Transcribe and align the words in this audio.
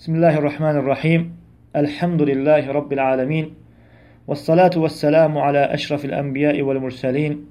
بسم 0.00 0.14
الله 0.14 0.38
الرحمن 0.38 0.76
الرحيم. 0.76 1.36
الحمد 1.76 2.22
لله 2.22 2.72
رب 2.72 2.92
العالمين. 2.92 3.54
والصلاة 4.28 4.70
والسلام 4.76 5.38
على 5.38 5.74
أشرف 5.74 6.04
الأنبياء 6.04 6.62
والمرسلين. 6.62 7.44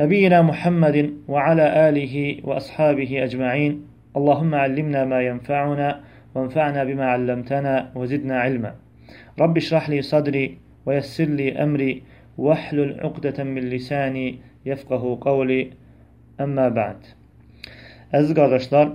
نبينا 0.00 0.42
محمد 0.42 0.96
وعلى 1.28 1.88
آله 1.88 2.40
وأصحابه 2.44 3.24
أجمعين. 3.24 3.72
اللهم 4.16 4.54
علمنا 4.54 5.04
ما 5.04 5.20
ينفعنا 5.22 6.00
وانفعنا 6.34 6.84
بما 6.84 7.06
علمتنا 7.06 7.92
وزدنا 7.94 8.36
علما. 8.40 8.74
رب 9.40 9.56
اشرح 9.56 9.90
لي 9.90 10.02
صدري 10.02 10.58
ويسر 10.86 11.24
لي 11.24 11.62
أمري 11.62 12.02
واحلل 12.38 13.00
عقدة 13.00 13.44
من 13.44 13.62
لساني 13.62 14.38
يفقه 14.66 15.18
قولي. 15.20 15.70
أما 16.40 16.68
بعد. 16.68 16.96
Aziz 18.12 18.34
kardeşler, 18.34 18.88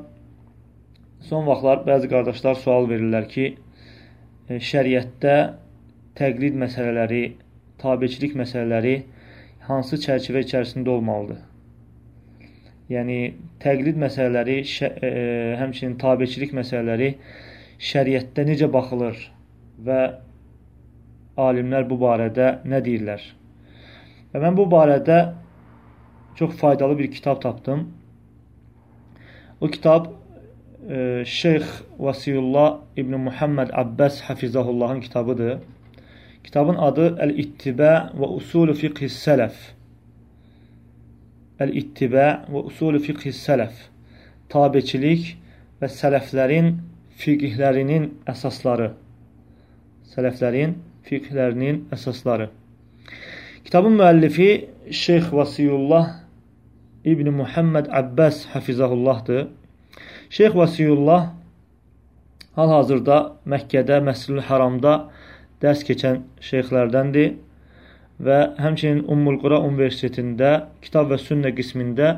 son 1.29 1.45
vaxtlar 1.49 1.81
bəzi 1.87 2.09
qardaşlar 2.11 2.57
sual 2.61 2.89
verirlər 2.89 3.27
ki, 3.31 3.45
e, 4.49 4.59
şəriətdə 4.70 5.35
təqlid 6.20 6.57
məsələləri, 6.61 7.23
tabiçilik 7.81 8.35
məsələləri 8.39 8.95
hansı 9.67 9.99
çərçivə 10.05 10.43
içərisində 10.45 10.93
olmalıdır? 10.93 11.41
Yəni, 12.93 13.19
təqlid 13.63 13.97
məsələləri, 14.02 14.59
şə, 14.69 14.91
e, 15.02 15.13
həmçinin 15.61 15.95
tabiçilik 16.02 16.53
məsələləri 16.53 17.16
şəriətdə 17.91 18.45
necə 18.52 18.69
baxılır 18.71 19.17
və 19.88 20.02
alimlər 21.41 21.89
bu 21.89 21.97
barədə 22.03 22.59
nə 22.69 22.83
deyirlər? 22.85 23.25
Və 24.33 24.44
mən 24.44 24.59
bu 24.59 24.67
barədə 24.69 25.17
çox 26.38 26.53
faydalı 26.59 26.97
bir 26.99 27.11
kitab 27.11 27.41
tapdım. 27.41 27.88
O 29.61 29.67
kitab 29.67 30.11
e, 30.11 30.24
Şeyx 31.25 31.63
Vasiyullah 31.99 32.80
İbn 32.98 33.16
Muhammed 33.16 33.70
Abbas 33.73 34.21
Hafizahullahın 34.21 35.02
kitabıdır. 35.02 35.58
Kitabın 36.44 36.75
adı 36.78 37.08
Əl-İttibə 37.17 37.94
və 38.14 38.28
Usulü 38.38 38.75
Fiqhis 38.78 39.16
Sələf. 39.17 39.56
Əl-İttibə 41.58 42.28
və 42.53 42.63
Usulü 42.69 43.02
Fiqhis 43.02 43.39
Sələf. 43.47 43.73
Tabiçilik 44.50 45.31
və 45.81 45.89
sələflərin 45.89 46.75
fiqhlərinin 47.17 48.11
əsasları. 48.30 48.91
Sələflərin 50.13 50.78
fiqhlərinin 51.09 51.88
əsasları. 51.97 52.52
Kitabın 53.66 53.97
müəllifi 53.97 54.50
Şeyx 54.91 55.33
Vasiyullah 55.33 56.19
İbn 57.06 57.33
Muhammed 57.33 57.86
Abbas 57.89 58.45
Hafizahullahdır. 58.45 59.47
Şeyx 60.30 60.56
Vasiyullah 60.56 61.30
hal-hazırda 62.56 63.17
Məkkədə, 63.52 64.00
Məscidül 64.06 64.44
Haramda 64.47 64.95
dərs 65.64 65.84
keçən 65.88 66.23
şeyxlərdəndir 66.44 67.36
və 68.25 68.39
həmçinin 68.62 69.03
Ummul 69.12 69.39
Qura 69.42 69.59
Universitetində 69.66 70.52
Kitab 70.84 71.12
və 71.12 71.20
Sünnə 71.22 71.52
qismində 71.56 72.12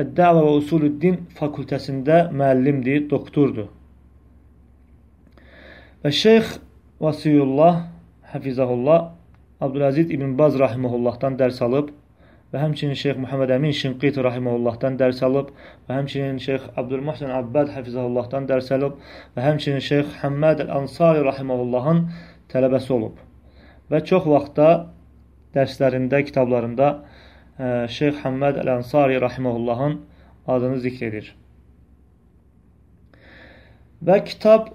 Əd-Dəvə 0.00 0.42
və 0.46 0.56
Usulüddin 0.60 1.16
fakültəsində 1.36 2.26
müəllimdir, 2.32 3.06
doktordur. 3.10 3.68
Və 6.04 6.12
Şeyx 6.16 6.58
Vasiyullah 7.00 7.86
Hafizahullah 8.32 9.10
Abdüləziz 9.60 10.12
İbn 10.14 10.36
Baz 10.38 10.58
rahimehullahdan 10.58 11.36
dərs 11.40 11.60
alıb 11.64 11.90
və 12.50 12.60
həmçinin 12.64 12.98
Şeyx 12.98 13.18
Muhammed 13.22 13.52
Əmin 13.54 13.74
Şinqit 13.78 14.16
rahiməhullahdan 14.26 14.96
dərs 14.98 15.22
alıb 15.26 15.52
və 15.86 15.98
həmçinin 15.98 16.38
Şeyx 16.42 16.64
Abdülmuhsin 16.82 17.30
Abbad 17.34 17.70
həfizahullahdan 17.76 18.48
dərs 18.50 18.72
alıb 18.74 18.96
və 19.36 19.44
həmçinin 19.44 19.84
Şeyx 19.86 20.16
Həmməd 20.22 20.64
Əl-Ansari 20.66 21.22
rahiməhullahın 21.28 22.02
tələbəsi 22.50 22.92
olub. 22.96 23.20
Və 23.90 24.02
çox 24.10 24.26
vaxtda 24.26 24.70
dərslərində, 25.54 26.22
kitablarında 26.26 26.88
e, 26.96 27.70
Şeyx 27.98 28.24
Həmməd 28.24 28.58
Əl-Ansari 28.64 29.20
rahiməhullahın 29.22 30.00
adını 30.50 30.82
zikr 30.82 31.06
edir. 31.10 31.30
Və 34.02 34.16
kitab 34.24 34.72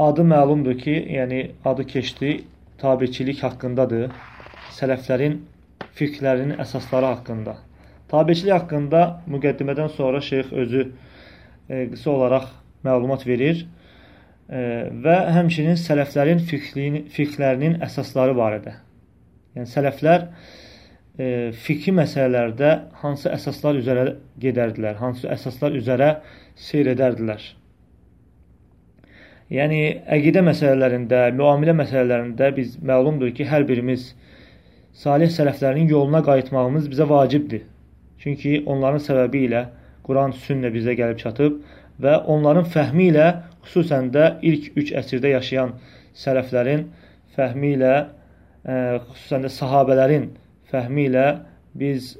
adı 0.00 0.24
məlumdur 0.24 0.78
ki, 0.82 0.96
yəni 1.14 1.40
adı 1.68 1.86
keçdi, 1.86 2.30
tabiçilik 2.80 3.42
haqqındadır. 3.44 4.10
Sələflərin 4.74 5.34
fiqhlərinin 5.98 6.58
əsasları 6.62 7.10
haqqında. 7.14 7.56
Tabiçilik 8.10 8.54
haqqında 8.54 9.02
müqəddimədən 9.30 9.92
sonra 9.96 10.20
şeyx 10.20 10.52
özü 10.62 10.86
e, 11.68 11.86
qısa 11.92 12.10
olaraq 12.10 12.48
məlumat 12.86 13.26
verir 13.26 13.62
e, 13.64 14.62
və 15.04 15.16
həmçinin 15.36 15.78
sələflərin 15.78 16.42
fiqhlərinin 16.48 17.78
əsasları 17.86 18.34
barədə. 18.38 18.74
Yəni 19.56 19.70
sələflər 19.70 20.26
e, 21.18 21.52
fiqhi 21.66 21.94
məsələlərdə 21.94 22.74
hansı 23.02 23.30
əsaslar 23.30 23.78
üzərə 23.82 24.04
gedərdilər, 24.42 24.98
hansı 25.02 25.30
əsaslar 25.30 25.78
üzərə 25.78 26.10
seyr 26.58 26.92
edərdilər. 26.94 27.42
Yəni 29.50 29.80
əqidə 30.14 30.44
məsələlərində, 30.46 31.24
müamilə 31.34 31.74
məsələlərində 31.74 32.52
biz 32.54 32.76
məlumdur 32.86 33.32
ki, 33.34 33.48
hər 33.50 33.66
birimiz 33.66 34.12
salih 34.92 35.30
sələflərinin 35.30 35.88
yoluna 35.88 36.22
qayıtmağımız 36.24 36.88
bizə 36.92 37.08
vacibdir. 37.08 37.62
Çünki 38.18 38.62
onların 38.66 39.02
səbəbi 39.04 39.44
ilə 39.48 39.64
Quran 40.04 40.34
sünnə 40.46 40.72
bizə 40.74 40.96
gəlib 40.98 41.20
çatıb 41.20 41.60
və 42.02 42.16
onların 42.34 42.66
fəhmi 42.74 43.10
ilə 43.12 43.28
xüsusən 43.64 44.10
də 44.14 44.26
ilk 44.50 44.76
üç 44.80 44.92
əsrdə 44.96 45.34
yaşayan 45.36 45.76
sələflərin 46.16 46.86
fəhmi 47.36 47.74
ilə, 47.76 47.94
ə, 48.64 48.72
e, 48.72 48.76
xüsusən 49.12 49.46
də 49.46 49.52
sahabələrin 49.54 50.30
fəhmi 50.72 51.06
ilə 51.08 51.26
biz 51.74 52.16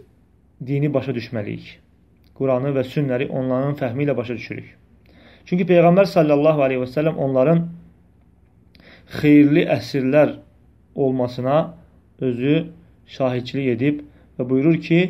dini 0.67 0.93
başa 0.93 1.13
düşməliyik. 1.17 1.77
Quranı 2.39 2.73
və 2.77 2.85
sünnəri 2.89 3.29
onların 3.29 3.77
fəhmi 3.81 4.07
ilə 4.07 4.17
başa 4.17 4.37
düşürük. 4.39 4.77
Çünki 5.45 5.67
Peyğəmbər 5.69 6.07
sallallahu 6.09 6.63
aleyhi 6.65 6.85
və 6.85 6.89
səlləm 6.95 7.19
onların 7.21 7.67
xeyirli 9.21 9.67
əsrlər 9.75 10.37
olmasına 10.95 11.57
özü 12.21 12.55
şahidçilik 13.17 13.69
edib 13.77 14.01
və 14.39 14.49
buyurur 14.51 14.81
ki, 14.89 15.01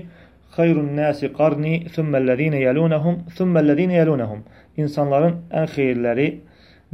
Xayrun 0.51 0.97
nasi 0.99 1.29
qarni 1.33 1.77
thumməl-ləzīne 1.95 2.59
yəlunəhum 2.65 3.21
thumməl-ləzīne 3.39 3.95
yəlunəhum. 4.01 4.41
İnsanların 4.83 5.37
ən 5.61 5.69
xeyirləri 5.75 6.27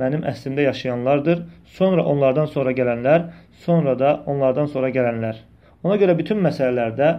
mənim 0.01 0.27
əslimdə 0.29 0.67
yaşayanlardır. 0.67 1.41
Sonra 1.79 2.05
onlardan 2.05 2.51
sonra 2.53 2.75
gələnlər, 2.77 3.31
sonra 3.65 3.95
da 3.99 4.11
onlardan 4.27 4.69
sonra 4.75 4.91
gələnlər. 4.93 5.41
Ona 5.85 5.97
görə 6.03 6.19
bütün 6.19 6.43
məsələlərdə 6.45 7.11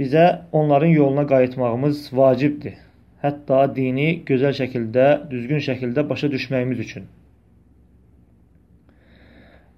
bizə 0.00 0.26
onların 0.52 0.96
yoluna 0.96 1.26
qayıtmağımız 1.28 2.06
vacibdir. 2.16 2.78
Hətta 3.20 3.64
dini 3.76 4.22
gözəl 4.28 4.56
şəkildə, 4.56 5.06
düzgün 5.30 5.60
şəkildə 5.68 6.08
başa 6.08 6.32
düşməyimiz 6.32 6.80
üçün. 6.86 7.08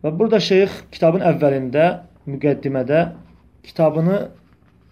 Və 0.02 0.10
burada 0.18 0.40
şeyx 0.42 0.80
kitabın 0.90 1.22
əvvəlində, 1.22 1.82
müqəddimədə 2.26 3.02
kitabını 3.62 4.16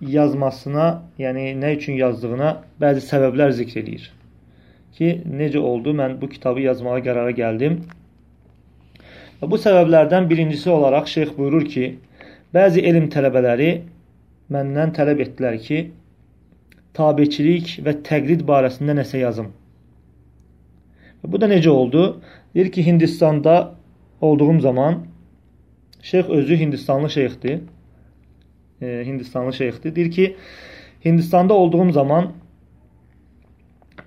yazmasına, 0.06 0.84
yəni 1.18 1.48
nə 1.58 1.72
üçün 1.74 1.96
yazdığına 1.98 2.52
bəzi 2.82 3.02
səbəblər 3.08 3.50
zikr 3.58 3.80
edir. 3.82 4.04
Ki, 4.94 5.08
necə 5.26 5.58
oldu, 5.58 5.96
mən 5.98 6.14
bu 6.20 6.28
kitabı 6.30 6.62
yazmağa 6.62 7.00
qərara 7.06 7.34
gəldim. 7.34 7.80
Və 9.40 9.48
bu 9.50 9.58
səbəblərdən 9.58 10.28
birincisi 10.30 10.70
olaraq 10.70 11.10
şeyx 11.10 11.34
buyurur 11.38 11.66
ki, 11.74 11.90
bəzi 12.54 12.86
elm 12.86 13.10
tələbələri 13.10 13.70
məndən 14.54 14.94
tələb 14.94 15.24
etdilər 15.26 15.58
ki, 15.66 15.80
tabiçilik 16.94 17.80
və 17.82 17.98
təqlid 18.06 18.46
barəsində 18.46 18.94
nəsə 19.02 19.24
yazım. 19.24 19.50
Və 21.20 21.34
bu 21.34 21.42
da 21.42 21.50
necə 21.50 21.74
oldu? 21.74 22.06
Deyir 22.54 22.70
ki, 22.70 22.86
Hindistanda 22.86 23.58
olduğum 24.20 24.60
zaman 24.60 25.06
şeyx 26.02 26.28
özü 26.28 26.58
Hindistanlı 26.58 27.10
şeyxdir. 27.10 27.60
E, 28.82 29.02
Hindistanlı 29.06 29.52
şeyxdir. 29.52 29.96
Deyir 29.96 30.10
ki, 30.10 30.36
Hindistanda 31.04 31.54
olduğum 31.54 31.92
zaman 31.92 32.32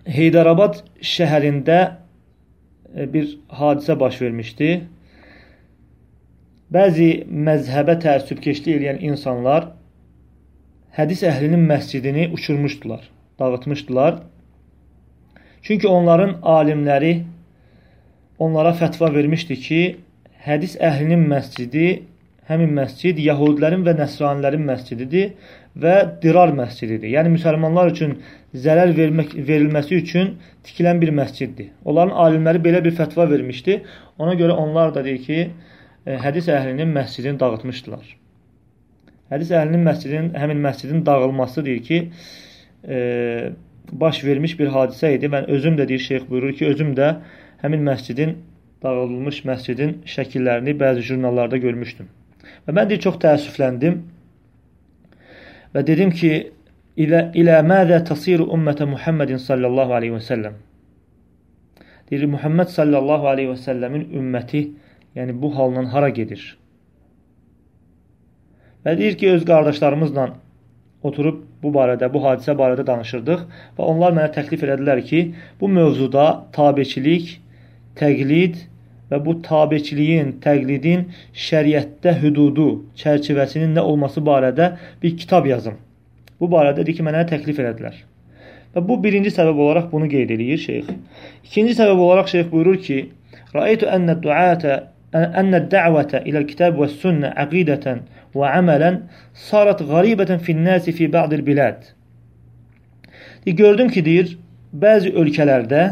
Heydərabad 0.05 0.81
şəhərində 0.99 1.77
e, 2.95 3.13
bir 3.13 3.37
hadisə 3.49 3.95
baş 3.99 4.21
vermişdi. 4.21 4.69
Bəzi 6.73 7.09
məzhəbə 7.29 7.95
təəssübkeşlik 8.03 8.81
edən 8.81 8.99
insanlar 9.05 9.69
hədis 10.97 11.23
əhlinin 11.29 11.63
məscidini 11.69 12.31
uçurmuşdular, 12.33 13.09
dağıtmışdılar. 13.39 14.21
Çünki 15.61 15.87
onların 15.87 16.35
alimləri 16.41 17.23
onlara 18.39 18.73
fətva 18.77 19.13
vermişdi 19.13 19.59
ki, 19.67 19.81
hədis 20.47 20.77
əhlinin 20.81 21.27
məscidi 21.29 21.87
həmin 22.49 22.73
məscid 22.75 23.19
Yahudilərin 23.23 23.85
və 23.85 23.93
Nəsranilərin 23.97 24.63
məscididir 24.67 25.51
və 25.79 25.93
Dirar 26.23 26.51
məscididir. 26.55 27.07
Yəni 27.15 27.31
müsəlmanlar 27.37 27.91
üçün 27.93 28.17
zərər 28.65 28.91
vermək 28.97 29.35
verilməsi 29.47 29.99
üçün 30.01 30.33
tikilən 30.67 30.99
bir 31.01 31.13
məsciddir. 31.15 31.71
Onların 31.85 32.13
alimləri 32.25 32.61
belə 32.65 32.83
bir 32.83 32.95
fətva 32.97 33.29
vermişdi. 33.31 33.79
Ona 34.19 34.35
görə 34.39 34.57
onlar 34.59 34.93
da 34.95 35.05
deyir 35.05 35.21
ki, 35.23 35.39
e, 36.05 36.17
hədis 36.25 36.49
əhlinin 36.51 36.91
məscidini 36.97 37.39
dağıtmışdılar. 37.39 38.03
Hədis 39.31 39.53
əhlinin 39.55 39.87
məscidin, 39.87 40.33
həmin 40.37 40.59
məscidin 40.67 41.05
dağılması 41.05 41.65
deyir 41.65 41.83
ki, 41.87 42.01
e, 42.87 42.97
baş 43.91 44.23
vermiş 44.25 44.59
bir 44.59 44.67
hadisə 44.75 45.15
idi. 45.15 45.31
Mən 45.31 45.47
özüm 45.47 45.79
də 45.79 45.87
deyir, 45.87 46.03
şeyx 46.09 46.27
buyurur 46.29 46.53
ki, 46.59 46.67
özüm 46.75 46.93
də 46.99 47.15
həmin 47.63 47.85
məscidin 47.87 48.35
dağıdılmış 48.83 49.43
məscidin 49.47 49.95
şəkillərini 50.15 50.75
bəzi 50.79 51.05
jurnallarda 51.09 51.57
görmüşdüm. 51.63 52.09
Və 52.67 52.75
mən 52.75 52.89
deyir, 52.89 53.01
çox 53.05 53.19
təəssüfləndim 53.23 54.01
və 55.73 55.83
dedim 55.87 56.11
ki, 56.11 56.33
ilə, 56.99 57.29
ilə 57.39 57.59
mədə 57.65 58.01
tasiru 58.09 58.49
ümmətə 58.57 58.87
Muhammedin 58.89 59.39
sallallahu 59.41 59.95
aleyhi 59.99 60.17
və 60.17 60.23
səlləm. 60.27 60.57
Deyir, 62.09 62.25
Muhammed 62.35 62.73
sallallahu 62.73 63.29
aleyhi 63.31 63.53
və 63.53 63.59
səlləmin 63.63 64.09
ümməti, 64.19 64.65
yəni 65.15 65.35
bu 65.41 65.53
haldan 65.55 65.87
hara 65.93 66.09
gedir? 66.09 66.43
Və 68.83 68.97
deyir 68.99 69.15
ki, 69.17 69.29
öz 69.37 69.45
qardaşlarımızla 69.47 70.27
oturub 71.07 71.39
bu 71.63 71.71
barədə, 71.75 72.09
bu 72.11 72.19
hadisə 72.25 72.55
barədə 72.59 72.83
danışırdıq 72.87 73.45
və 73.77 73.87
onlar 73.87 74.11
mənə 74.15 74.33
təklif 74.35 74.63
elədilər 74.67 74.99
ki, 75.07 75.23
bu 75.59 75.71
mövzuda 75.71 76.27
tabeçilik, 76.55 77.37
təqlid 77.99 78.61
və 79.11 79.19
bu 79.25 79.35
tabeçiliyin, 79.45 80.37
təqlidin 80.43 81.05
şəriətdə 81.47 82.15
hüdudu, 82.21 82.69
çərçivəsinin 82.99 83.75
nə 83.77 83.83
olması 83.85 84.23
barədə 84.25 84.71
bir 85.03 85.17
kitab 85.17 85.49
yazım. 85.49 85.77
Bu 86.39 86.49
barədə 86.49 86.85
deyir 86.85 86.97
ki, 86.97 87.05
mənə 87.05 87.25
təklif 87.29 87.59
elədilər. 87.61 87.99
Və 88.73 88.81
bu 88.87 88.97
birinci 89.03 89.29
səbəb 89.33 89.59
olaraq 89.65 89.91
bunu 89.91 90.07
qeyd 90.09 90.33
edir 90.33 90.57
şeyx. 90.57 90.89
İkinci 91.45 91.75
səbəb 91.77 91.99
olaraq 92.07 92.31
şeyx 92.31 92.49
buyurur 92.51 92.79
ki, 92.87 92.97
Rəaytu 93.53 93.85
ənə 93.85 94.15
duatə 94.21 94.79
ənə 95.13 95.59
dəvətə 95.69 96.23
iləl-kitab 96.29 96.79
və 96.79 96.87
sünnə 96.89 97.29
əqidətən 97.43 97.99
və 98.33 98.53
əmələn 98.59 99.03
sarat 99.47 99.83
qaribətən 99.89 100.41
fin-nasi 100.47 100.93
fi 100.97 101.09
ba'dil 101.15 101.43
bilad. 101.45 101.83
Gördüm 103.45 103.91
ki, 103.93 104.01
deyir, 104.05 104.33
bəzi 104.73 105.13
ölkələrdə 105.13 105.83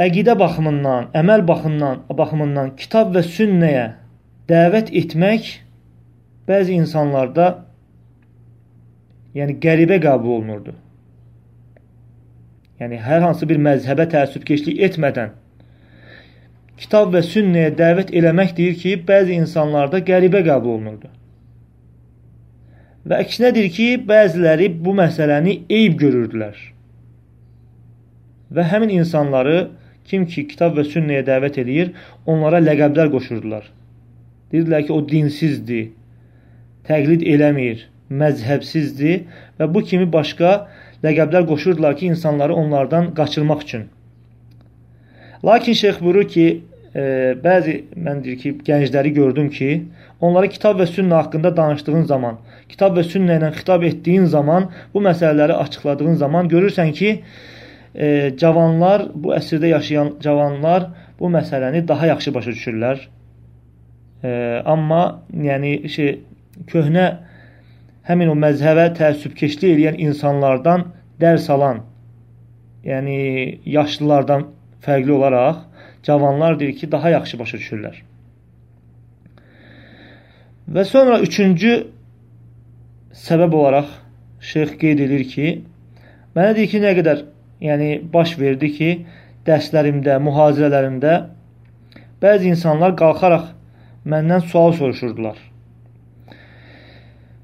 əqidə 0.00 0.36
baxımından, 0.38 1.10
əməl 1.16 1.44
baxımından, 1.48 2.04
baxımından 2.18 2.72
kitab 2.76 3.12
və 3.16 3.24
sünnəyə 3.26 3.88
dəvət 4.48 4.92
etmək 5.02 5.50
bəzi 6.48 6.78
insanlarda 6.80 7.50
yəni 9.36 9.58
qəribə 9.60 10.00
qəbul 10.02 10.38
olunurdu. 10.38 10.74
Yəni 12.80 12.98
hər 12.98 13.22
hansı 13.22 13.46
bir 13.48 13.60
məzhəbə 13.62 14.08
təəssübkeşlik 14.10 14.80
etmədən 14.88 15.36
kitab 16.82 17.12
və 17.14 17.22
sünnəyə 17.22 17.72
dəvət 17.78 18.10
eləmək 18.16 18.56
deyir 18.56 18.78
ki, 18.80 18.94
bəzi 19.06 19.36
insanlarda 19.38 20.00
qəribə 20.06 20.42
qəbul 20.46 20.78
olunurdu. 20.78 21.10
Və 23.06 23.18
əksinə 23.22 23.52
deyir 23.54 23.70
ki, 23.76 23.88
bəziləri 24.08 24.68
bu 24.82 24.94
məsələni 24.98 25.60
eyb 25.78 25.98
görürdülər. 26.00 26.58
Və 28.52 28.66
həmin 28.72 28.92
insanları 28.98 29.56
Kim 30.08 30.26
ki 30.26 30.46
kitab 30.50 30.76
və 30.78 30.84
sünnəyə 30.88 31.22
dəvət 31.28 31.60
eləyir, 31.62 31.92
onlara 32.26 32.60
ləqəblər 32.62 33.10
qoşurdular. 33.14 33.68
Deyirdilər 34.52 34.86
ki, 34.86 34.92
o 34.92 35.00
dinsizdir, 35.08 35.90
təqlid 36.88 37.22
eləmir, 37.34 37.86
məzhəbsizdir 38.10 39.22
və 39.60 39.68
bu 39.74 39.82
kimi 39.88 40.08
başqa 40.12 40.52
ləqəblər 41.04 41.46
qoşurdular 41.48 41.96
ki, 41.96 42.12
insanları 42.14 42.54
onlardan 42.54 43.14
qaçırmaq 43.14 43.62
üçün. 43.66 43.86
Lakin 45.44 45.72
şeyx 45.72 46.00
buyurur 46.00 46.28
ki, 46.28 46.46
e, 46.94 47.02
bəzi 47.44 47.78
mən 47.96 48.22
deyir 48.24 48.38
ki, 48.42 48.52
gəncləri 48.66 49.14
gördüm 49.16 49.48
ki, 49.50 49.70
onlara 50.20 50.50
kitab 50.52 50.78
və 50.80 50.86
sünnə 50.90 51.22
haqqında 51.22 51.54
danışdığın 51.56 52.04
zaman, 52.10 52.38
kitab 52.68 52.98
və 52.98 53.06
sünnə 53.08 53.40
ilə 53.40 53.50
xitab 53.56 53.82
etdiyin 53.88 54.28
zaman, 54.36 54.68
bu 54.94 55.02
məsələləri 55.08 55.56
açıqladığın 55.64 56.20
zaman 56.22 56.50
görürsən 56.52 56.92
ki, 56.98 57.16
e, 57.94 58.32
cavanlar, 58.38 59.08
bu 59.14 59.34
əsrdə 59.36 59.72
yaşayan 59.72 60.16
cavanlar 60.22 60.90
bu 61.20 61.30
məsələni 61.32 61.84
daha 61.88 62.06
yaxşı 62.12 62.34
başa 62.34 62.54
düşürlər. 62.56 63.02
E, 64.24 64.30
amma 64.64 65.22
yəni 65.32 65.88
şey 65.92 66.12
köhnə 66.70 67.06
həmin 68.08 68.32
o 68.32 68.36
məzhəbə 68.38 68.88
təəssübkeşlik 68.98 69.76
edən 69.76 70.00
insanlardan 70.02 70.88
dərs 71.22 71.48
alan, 71.54 71.84
yəni 72.84 73.18
yaşlılardan 73.76 74.48
fərqli 74.82 75.12
olaraq 75.14 75.62
cavanlar 76.02 76.58
deyir 76.60 76.76
ki, 76.76 76.92
daha 76.92 77.10
yaxşı 77.10 77.38
başa 77.38 77.58
düşürlər. 77.58 78.00
Və 80.72 80.84
sonra 80.88 81.20
üçüncü 81.20 81.74
səbəb 83.26 83.54
olaraq 83.54 83.90
şeyx 84.40 84.74
qeyd 84.80 85.04
edir 85.06 85.24
ki, 85.30 85.52
mənə 86.34 86.56
deyir 86.56 86.70
ki, 86.74 86.80
nə 86.82 86.94
qədər 86.98 87.22
yəni 87.62 87.90
baş 88.12 88.36
verdi 88.40 88.70
ki, 88.76 88.90
dərslərimdə, 89.46 90.18
mühazirələrimdə 90.26 91.14
bəzi 92.22 92.52
insanlar 92.54 92.94
qalxaraq 92.98 93.48
məndən 94.06 94.44
sual 94.50 94.74
soruşurdular. 94.78 95.38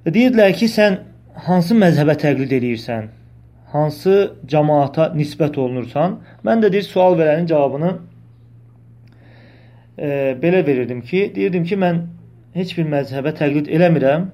Deyirdilər 0.08 0.54
ki, 0.56 0.68
sən 0.72 1.00
hansı 1.46 1.76
məzhəbə 1.78 2.16
təqlid 2.22 2.52
edirsən? 2.58 3.10
Hansı 3.72 4.14
cəmaata 4.48 5.10
nisbət 5.16 5.58
olunursan? 5.60 6.18
Mən 6.46 6.62
də 6.64 6.70
deyir, 6.72 6.86
sual 6.88 7.18
verənin 7.18 7.46
cavabını 7.50 7.90
e, 9.98 10.08
belə 10.42 10.64
verirdim 10.66 11.02
ki, 11.04 11.26
deyirdim 11.34 11.66
ki, 11.68 11.76
mən 11.76 12.00
heç 12.56 12.74
bir 12.78 12.88
məzhəbə 12.94 13.34
təqlid 13.38 13.68
eləmirəm. 13.76 14.30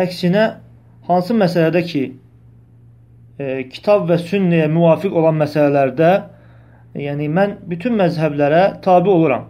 Əksinə, 0.00 0.46
hansı 1.10 1.36
məsələdə 1.36 1.84
ki, 1.90 2.04
e, 3.38 3.68
kitab 3.72 4.08
və 4.10 4.18
sünnəyə 4.22 4.68
müvafiq 4.72 5.14
olan 5.18 5.38
məsələlərdə 5.40 6.12
yəni 7.00 7.28
mən 7.32 7.56
bütün 7.68 7.96
məzhəblərə 8.00 8.64
tabi 8.84 9.10
oluram. 9.12 9.46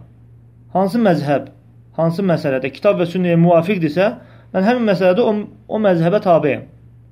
Hansı 0.73 1.01
məzhəb, 1.03 1.49
hansı 1.97 2.25
məsələdə 2.25 2.71
kitab 2.73 3.01
və 3.01 3.07
sünnəyə 3.09 3.39
müvafiqdirsə, 3.41 4.09
mən 4.53 4.67
həmin 4.67 4.87
məsələdə 4.91 5.25
o, 5.25 5.33
o 5.67 5.81
məzhəbə 5.83 6.21
tabiyəm. 6.23 6.63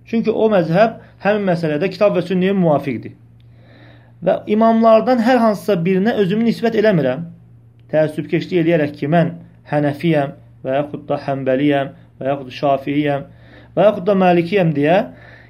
Çünki 0.10 0.32
o 0.32 0.48
məzhəb 0.52 0.98
həmin 1.26 1.46
məsələdə 1.52 1.90
kitab 1.94 2.16
və 2.18 2.24
sünnəyə 2.26 2.56
müvafiqdir. 2.58 3.18
Və 4.26 4.38
imamlardan 4.54 5.22
hər 5.26 5.40
hansısa 5.42 5.78
birinə 5.86 6.14
özümü 6.22 6.48
nisbət 6.50 6.78
eləmirəm. 6.82 7.26
Təəssübkeşlik 7.92 8.62
eləyərək 8.62 8.96
ki, 9.00 9.10
mən 9.10 9.36
Hənəfiyəm 9.72 10.34
və 10.66 10.78
yaxud 10.78 11.06
da 11.10 11.18
Həmbəliyəm 11.26 11.94
və 12.20 12.30
yaxud 12.30 12.50
da 12.50 12.58
Şafiyəm 12.58 13.28
və 13.76 13.88
yaxud 13.88 14.08
da 14.08 14.16
Məlikiyəm 14.24 14.74
deyə 14.76 14.98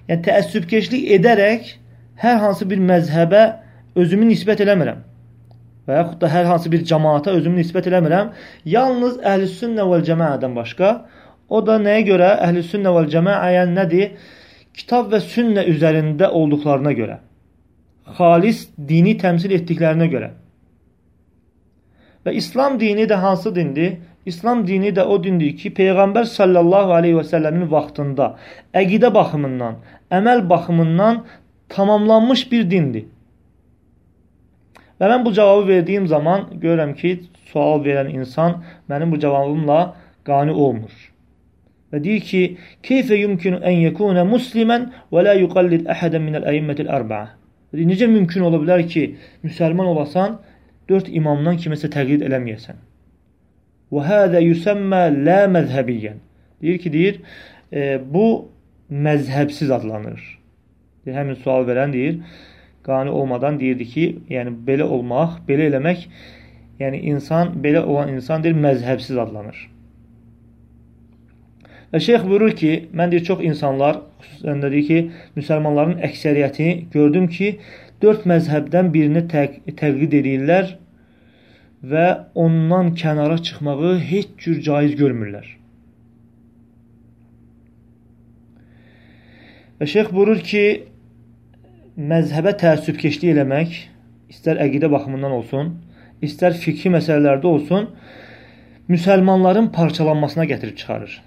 yəni 0.10 0.26
təəssübkeşlik 0.28 1.08
edərək 1.18 1.76
hər 2.22 2.42
hansı 2.44 2.68
bir 2.70 2.82
məzhəbə 2.90 3.44
özümü 4.02 4.30
nisbət 4.32 4.64
eləmirəm. 4.66 5.02
Və 5.88 5.98
yaxud 5.98 6.20
da 6.22 6.30
hər 6.30 6.46
hansı 6.50 6.72
bir 6.72 6.84
cəmaata 6.88 7.34
özümü 7.38 7.62
nisbət 7.62 7.90
eləmirəm. 7.90 8.30
Yalnız 8.70 9.18
əhlüsünnə 9.34 9.88
vəl 9.90 10.06
cəmaədən 10.08 10.54
başqa. 10.56 10.92
O 11.50 11.62
da 11.66 11.80
nəyə 11.82 12.06
görə? 12.12 12.30
Əhlüsünnə 12.48 12.94
vəl 12.96 13.10
cəmaə 13.12 13.50
yəni 13.58 13.76
nədir? 13.80 14.14
Kitab 14.78 15.10
və 15.12 15.20
sünnə 15.26 15.66
üzərində 15.68 16.30
olduqlarına 16.38 16.94
görə. 17.00 17.18
Xalis 18.18 18.68
dini 18.78 19.18
təmsil 19.20 19.58
etdiklərinə 19.58 20.08
görə. 20.14 20.32
Və 22.26 22.36
İslam 22.38 22.78
dini 22.80 23.08
də 23.10 23.18
hansı 23.18 23.54
dindir? 23.56 23.98
İslam 24.26 24.68
dini 24.68 24.92
də 24.94 25.04
o 25.04 25.18
dindir 25.24 25.56
ki, 25.58 25.72
Peyğəmbər 25.74 26.28
sallallahu 26.30 26.94
aleyhi 26.94 27.18
və 27.18 27.24
səlləmin 27.26 27.70
vaxtında 27.72 28.28
əqidə 28.82 29.10
baxımından, 29.14 29.80
əməl 30.14 30.44
baxımından 30.50 31.24
tamamlanmış 31.74 32.44
bir 32.52 32.68
dindir. 32.70 33.08
Və 35.02 35.10
mən 35.10 35.26
bu 35.26 35.34
cavabı 35.34 35.68
verdiyim 35.68 36.06
zaman 36.08 36.46
görürəm 36.62 36.94
ki, 37.00 37.16
sual 37.50 37.82
verən 37.86 38.12
insan 38.14 38.60
mənim 38.90 39.12
bu 39.12 39.20
cavabımla 39.24 39.80
qani 40.30 40.54
olmur. 40.54 40.94
Və 41.92 42.04
deyir 42.04 42.22
ki, 42.28 42.44
keyfə 42.86 43.18
yumkinu 43.24 43.64
ən 43.66 43.82
yekunə 43.88 44.28
muslimən 44.28 44.92
və 45.12 45.26
la 45.26 45.34
yuqallid 45.40 45.90
əhədən 45.96 46.24
minəl 46.28 46.46
əyimmətil 46.54 46.94
ərbəə. 47.00 47.34
Necə 47.90 48.06
mümkün 48.12 48.46
ola 48.46 48.62
bilər 48.62 48.86
ki, 48.94 49.08
müsəlman 49.48 49.90
olasan, 49.96 50.38
dörd 50.90 51.10
imamdan 51.10 51.58
kiməsə 51.58 51.90
təqlid 51.90 52.22
eləməyəsən. 52.30 52.91
Və 53.92 54.04
hədə 54.08 54.40
yüsəmmə 54.44 55.02
lə 55.26 55.42
məzhəbiyyən. 55.52 56.22
Deyir 56.62 56.78
ki, 56.80 56.92
deyir, 56.94 57.18
e, 57.72 58.00
bu 58.14 58.28
məzhəbsiz 58.92 59.72
adlanır. 59.76 60.22
Deyir, 61.06 61.18
həmin 61.18 61.40
sual 61.44 61.68
verən 61.68 61.94
deyir, 61.94 62.22
qani 62.88 63.12
olmadan 63.12 63.60
deyirdi 63.60 63.88
ki, 63.94 64.06
yəni 64.32 64.54
belə 64.68 64.88
olmaq, 64.88 65.42
belə 65.48 65.68
eləmək, 65.72 66.08
yəni 66.80 67.04
insan, 67.12 67.56
belə 67.64 67.84
olan 67.84 68.14
insan 68.16 68.44
deyir, 68.44 68.58
məzhəbsiz 68.68 69.20
adlanır. 69.26 69.68
Və 71.92 72.00
şeyx 72.00 72.24
buyurur 72.24 72.56
ki, 72.56 72.74
mən 72.96 73.12
deyir, 73.12 73.26
çox 73.28 73.44
insanlar, 73.44 74.00
xüsusən 74.24 74.64
də 74.64 74.72
deyir 74.72 74.88
ki, 74.88 75.00
müsəlmanların 75.40 75.98
əksəriyyəti 76.08 76.70
gördüm 76.94 77.28
ki, 77.36 77.58
dörd 78.02 78.24
məzhəbdən 78.30 78.94
birini 78.94 79.26
təq 79.34 79.60
təqlid 79.82 80.16
edirlər 80.22 80.78
və 81.84 82.06
ondan 82.36 82.94
kənara 82.96 83.38
çıxmağı 83.42 83.96
heç 84.00 84.36
cür 84.38 84.62
caiz 84.62 84.94
görmürlər. 85.00 85.48
Və 89.82 89.88
şeyx 89.90 90.12
buyurur 90.14 90.44
ki, 90.46 90.66
məzhəbə 91.98 92.54
təəssübkeşlik 92.62 93.34
eləmək, 93.34 93.74
istər 94.30 94.62
əqidə 94.62 94.92
baxımından 94.94 95.34
olsun, 95.40 95.74
istər 96.22 96.54
fikri 96.54 96.92
məsələlərdə 96.94 97.50
olsun, 97.50 97.90
müsəlmanların 98.92 99.72
parçalanmasına 99.74 100.46
gətirib 100.54 100.78
çıxarır. 100.78 101.18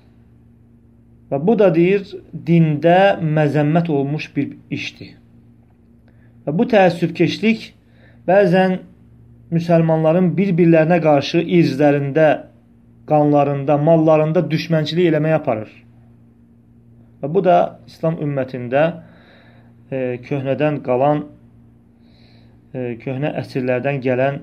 Və 1.32 1.40
bu 1.42 1.58
da 1.58 1.72
deyir, 1.74 2.06
dində 2.46 3.18
məzəmmət 3.18 3.90
olmuş 3.90 4.30
bir 4.36 4.54
işdir. 4.70 5.16
Və 6.46 6.54
bu 6.54 6.68
təəssübkeşlik 6.70 7.72
bəzən 8.28 8.78
müsəlmanların 9.54 10.32
bir-birlərinə 10.36 11.00
qarşı 11.04 11.42
irzlərində, 11.58 12.28
qanlarında, 13.08 13.76
mallarında 13.78 14.44
düşmənçilik 14.50 15.10
eləməyə 15.10 15.38
aparır. 15.40 15.70
Və 17.22 17.30
bu 17.34 17.44
da 17.44 17.58
İslam 17.88 18.18
ümmətində 18.24 18.84
e, 19.90 20.20
köhnədən 20.26 20.82
qalan, 20.84 21.24
e, 22.74 22.94
köhnə 23.04 23.32
əsrlərdən 23.40 24.00
gələn 24.04 24.42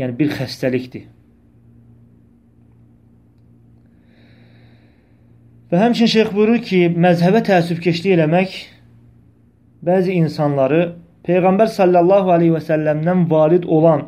yəni 0.00 0.16
bir 0.18 0.32
xəstəlikdir. 0.38 1.08
Və 5.70 5.78
həmçin 5.78 6.10
şeyx 6.10 6.32
buyurur 6.34 6.58
ki, 6.66 6.88
məzhəbə 6.98 7.44
təəssübkeşlik 7.46 8.16
eləmək 8.16 8.56
bəzi 9.86 10.16
insanları 10.18 10.80
Peyğəmbər 11.26 11.68
sallallahu 11.74 12.32
aleyhi 12.34 12.54
və 12.56 12.62
səlləmdən 12.64 13.26
varid 13.30 13.66
olan 13.78 14.06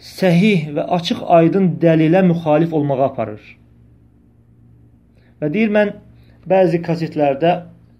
səhih 0.00 0.70
və 0.76 0.86
açıq 0.98 1.22
aydın 1.38 1.70
dəlilə 1.82 2.22
müxalif 2.30 2.72
olmağa 2.76 3.02
aparır. 3.08 3.40
Və 5.40 5.52
deyir, 5.52 5.72
mən 5.72 5.94
bəzi 6.48 6.82
kasetlərdə 6.84 7.56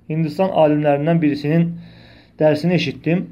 Hindistan 0.08 0.52
alimlərindən 0.54 1.20
birisinin 1.22 1.64
dərsini 2.38 2.76
eşitdim 2.78 3.24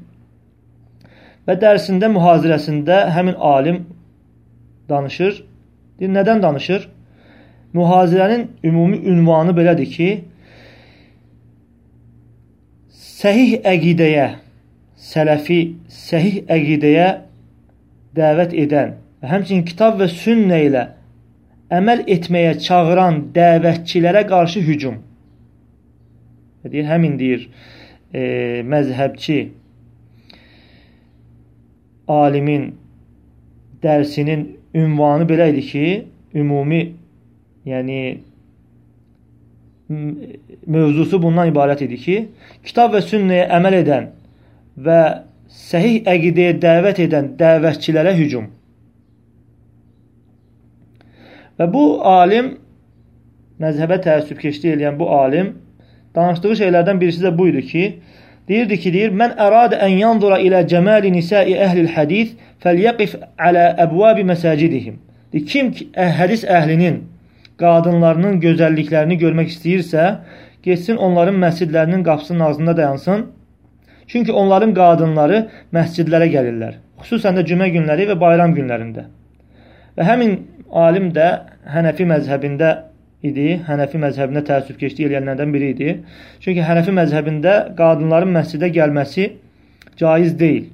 və 1.47 1.55
dərsində, 1.61 2.09
mühazirəsində 2.11 2.97
həmin 3.15 3.37
alim 3.39 3.85
danışır. 4.89 5.39
Deyir, 5.99 6.11
nədən 6.17 6.41
danışır? 6.43 6.89
mühazirənin 7.75 8.47
ümumi 8.63 8.97
ünvanı 9.11 9.53
belədir 9.57 9.89
ki, 9.91 10.09
səhih 13.19 13.57
əqidəyə, 13.73 14.27
sələfi 15.05 15.59
səhih 15.91 16.43
əqidəyə 16.51 17.07
dəvət 18.17 18.55
edən 18.65 18.95
və 19.21 19.31
həmçinin 19.31 19.65
kitab 19.67 19.99
və 20.01 20.07
sünnə 20.11 20.61
ilə 20.67 20.85
əməl 21.73 22.05
etməyə 22.15 22.55
çağıran 22.61 23.21
dəvətçilərə 23.35 24.25
qarşı 24.29 24.63
hücum. 24.65 24.99
Deyir, 26.65 26.87
həmin 26.89 27.19
deyir, 27.19 27.45
e, 28.13 28.21
məzhəbçi 28.65 29.39
alimin 32.09 32.71
dərsinin 33.83 34.47
ünvanı 34.73 35.27
belə 35.29 35.51
idi 35.53 35.65
ki, 35.69 35.85
ümumi 36.35 36.81
yəni 37.69 37.99
mövzusu 40.65 41.21
bundan 41.21 41.51
ibarət 41.53 41.85
idi 41.85 42.01
ki, 42.01 42.17
kitab 42.65 42.95
və 42.97 43.03
sünnəyə 43.05 43.45
əməl 43.59 43.81
edən 43.83 44.14
və 44.77 45.01
səhih 45.47 46.03
əqidəyə 46.09 46.57
dəvət 46.59 47.01
edən 47.05 47.33
dəvətçilərə 47.39 48.15
hücum. 48.17 48.49
Və 51.55 51.67
bu 51.71 51.85
alim, 52.03 52.57
məzhəbə 53.63 54.01
təəssübkeşlik 54.03 54.75
eləyən 54.75 54.99
bu 54.99 55.07
alim, 55.15 55.53
danışdığı 56.15 56.57
şeylərdən 56.61 56.99
birisi 56.99 57.23
də 57.23 57.31
bu 57.37 57.47
idi 57.51 57.61
ki, 57.69 57.85
deyirdi 58.49 58.79
ki, 58.83 58.93
deyir, 58.93 59.15
mən 59.15 59.37
əradə 59.39 59.79
ən 59.85 59.95
yanzura 60.01 60.41
ilə 60.43 60.65
cəməli 60.71 61.13
nisai 61.15 61.55
əhlil 61.67 61.87
hədith 61.95 62.35
fəlyəqif 62.63 63.15
alə 63.39 63.69
əbvabi 63.85 64.27
məsacidihim. 64.27 64.99
Kim 65.51 65.71
ki, 65.75 65.89
hədis 65.95 66.45
əhlinin 66.47 67.01
qadınlarının 67.59 68.41
gözəlliklərini 68.43 69.17
görmək 69.19 69.55
istəyirsə, 69.55 70.05
getsin 70.63 70.99
onların 70.99 71.39
məscidlərinin 71.39 72.03
qapısının 72.03 72.39
ağzında 72.49 72.77
dayansın. 72.77 73.25
Çünki 74.07 74.31
onların 74.31 74.73
qadınları 74.77 75.45
məscidlərə 75.73 76.27
gəlirlər. 76.33 76.81
Xüsusən 77.01 77.39
də 77.39 77.45
cümə 77.49 77.69
günləri 77.73 78.09
və 78.11 78.17
bayram 78.21 78.53
günlərində. 78.57 79.07
Və 79.97 80.05
həmin 80.05 80.35
alim 80.71 81.09
də 81.15 81.29
Hənəfi 81.73 82.05
məzhəbində 82.09 82.69
idi. 83.25 83.55
Hənəfi 83.67 83.99
məzhəbində 84.01 84.43
təəssüb 84.45 84.77
keçdiyi 84.81 85.09
eləyənlərdən 85.09 85.53
biri 85.55 85.71
idi. 85.73 85.95
Çünki 86.43 86.61
Hənəfi 86.65 86.93
məzhəbində 86.99 87.55
qadınların 87.79 88.35
məscidə 88.37 88.69
gəlməsi 88.75 89.31
caiz 89.99 90.35
deyil. 90.39 90.69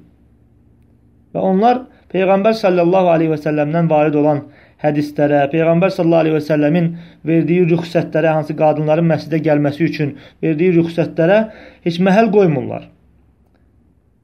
Və 1.32 1.40
onlar 1.52 1.86
Peyğəmbər 2.12 2.58
sallallahu 2.60 3.08
aleyhi 3.14 3.32
və 3.32 3.40
səlləmdən 3.40 3.88
varid 3.88 4.18
olan 4.20 4.42
hədislərə, 4.84 5.46
Peyğəmbər 5.54 5.94
sallallahu 5.96 6.26
əleyhi 6.26 6.38
və 6.38 6.46
səlləmin 6.48 6.90
verdiyi 7.28 7.68
rüxsətlərə, 7.70 8.34
hansı 8.36 8.56
qadınların 8.60 9.08
məscidə 9.14 9.40
gəlməsi 9.46 9.86
üçün 9.88 10.16
verdiyi 10.44 10.74
rüxsətlərə 10.80 11.38
heç 11.86 12.02
məhəl 12.04 12.32
qoymurlar. 12.34 12.90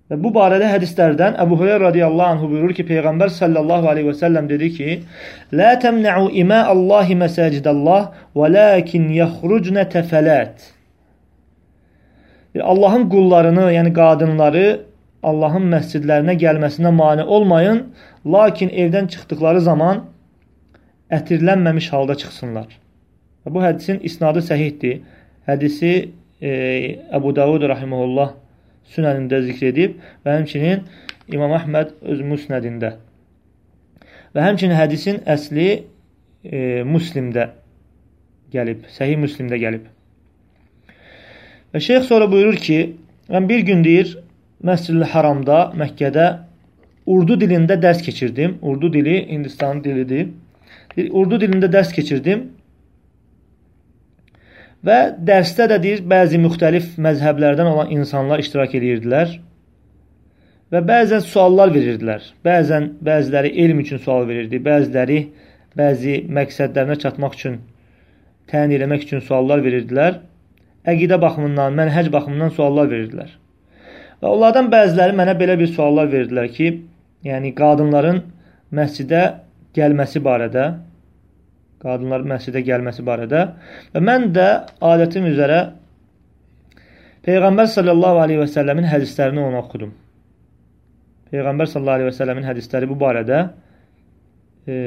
Və 0.08 0.16
bu 0.24 0.30
barədə 0.32 0.70
hədislərdən 0.72 1.36
Əbu 1.44 1.58
Hüreyra 1.60 1.90
radiyallahu 1.90 2.34
anhu 2.38 2.48
buyurur 2.52 2.72
ki, 2.76 2.86
Peyğəmbər 2.88 3.32
sallallahu 3.38 3.90
aleyhi 3.92 4.08
və 4.08 4.16
səlləm 4.22 4.46
dedi 4.48 4.70
ki, 4.78 4.94
Lə 5.52 5.74
təmnə'u 5.84 6.30
imə 6.44 6.62
Allahi 6.74 7.18
məsəcidəllah 7.20 8.06
və 8.40 8.50
ləkin 8.54 9.10
yəxrucnə 9.18 9.84
təfələt. 9.92 10.70
Allahın 12.64 13.10
qullarını, 13.12 13.68
yəni 13.76 13.92
qadınları 14.00 14.66
Allahın 15.28 15.68
məscidlərinə 15.76 16.38
gəlməsinə 16.40 16.96
mane 16.96 17.28
olmayın, 17.28 17.84
lakin 18.26 18.72
evdən 18.72 19.12
çıxdıqları 19.12 19.62
zaman 19.68 20.06
ətirlənməmiş 21.12 21.92
halda 21.92 22.16
çıxsınlar. 22.16 22.72
Bu 23.46 23.60
hədisin 23.64 24.00
isnadı 24.08 24.40
səhihdir. 24.44 25.02
Hədisi 25.48 25.92
e, 26.42 26.52
Əbu 27.16 27.36
Davud 27.36 27.64
rahimehullah 27.72 28.34
Sünənində 28.94 29.42
zikr 29.46 29.70
edib 29.72 29.98
və 30.26 30.38
həmçinin 30.38 30.86
İmam 31.34 31.54
Əhməd 31.58 31.94
öz 32.14 32.24
Musnədində. 32.24 32.94
Və 34.36 34.46
həmçinin 34.46 34.78
hədisin 34.78 35.20
əsli 35.28 35.68
e, 35.76 36.84
Müslimdə 36.88 37.50
gəlib, 38.54 38.88
Səhih 38.96 39.20
Müslimdə 39.20 39.60
gəlib. 39.60 39.86
Və 41.74 41.84
şeyx 41.84 42.08
sonra 42.08 42.30
buyurur 42.32 42.56
ki, 42.64 42.80
mən 43.30 43.50
bir 43.50 43.66
gün 43.68 43.84
deyir, 43.84 44.16
Məscid-i 44.64 45.12
Haramda, 45.12 45.74
Məkkədə 45.78 46.28
urdu 47.06 47.36
dilində 47.40 47.76
dərs 47.82 48.00
keçirdim. 48.06 48.58
Urdu 48.62 48.90
dili 48.94 49.20
Hindistan 49.30 49.84
dilidir 49.84 50.32
urdu 50.98 51.38
dilində 51.42 51.70
dərs 51.72 51.92
keçirdim. 51.94 52.48
Və 54.86 54.98
dərsdə 55.26 55.68
də 55.72 55.80
deyir, 55.82 56.04
bəzi 56.06 56.38
müxtəlif 56.42 56.98
məzhəblərdən 57.02 57.70
olan 57.72 57.92
insanlar 57.96 58.42
iştirak 58.44 58.76
edirdilər. 58.78 59.40
Və 60.72 60.82
bəzən 60.86 61.24
suallar 61.26 61.72
verirdilər. 61.74 62.22
Bəzən 62.46 62.92
bəziləri 63.08 63.54
elm 63.64 63.82
üçün 63.82 64.02
sual 64.04 64.28
verirdi, 64.28 64.60
bəziləri 64.62 65.20
bəzi 65.78 66.20
məqsədlərinə 66.38 66.98
çatmaq 67.02 67.38
üçün, 67.38 67.58
təyin 68.52 68.76
eləmək 68.78 69.08
üçün 69.08 69.24
suallar 69.26 69.64
verirdilər. 69.66 70.22
Əqidə 70.88 71.18
baxımından, 71.22 71.74
mənhəc 71.76 72.12
baxımından 72.14 72.54
suallar 72.56 72.90
verirdilər. 72.92 73.32
Və 74.22 74.30
onlardan 74.30 74.70
bəziləri 74.74 75.18
mənə 75.18 75.34
belə 75.40 75.58
bir 75.60 75.70
suallar 75.74 76.10
verdilər 76.12 76.48
ki, 76.54 76.70
yəni 77.28 77.54
qadınların 77.58 78.22
məscidə 78.78 79.24
gəlməsi 79.78 80.22
barədə 80.24 80.68
qadınlar 81.84 82.26
məscidə 82.28 82.64
gəlməsi 82.66 83.06
barədə 83.06 83.44
və 83.94 84.02
mən 84.04 84.32
də 84.36 84.48
adətim 84.94 85.28
üzrə 85.30 85.62
Peyğəmbər 87.28 87.68
sallallahu 87.68 88.22
aleyhi 88.24 88.40
və 88.40 88.48
səlləmin 88.48 88.86
hədislərini 88.88 89.42
ona 89.44 89.60
oxudum. 89.60 89.90
Peyğəmbər 91.28 91.68
sallallahu 91.68 92.00
aleyhi 92.00 92.12
və 92.14 92.16
səlləmin 92.16 92.48
hədisləri 92.48 92.88
bu 92.88 92.96
barədə 93.02 93.40
e, 94.64 94.78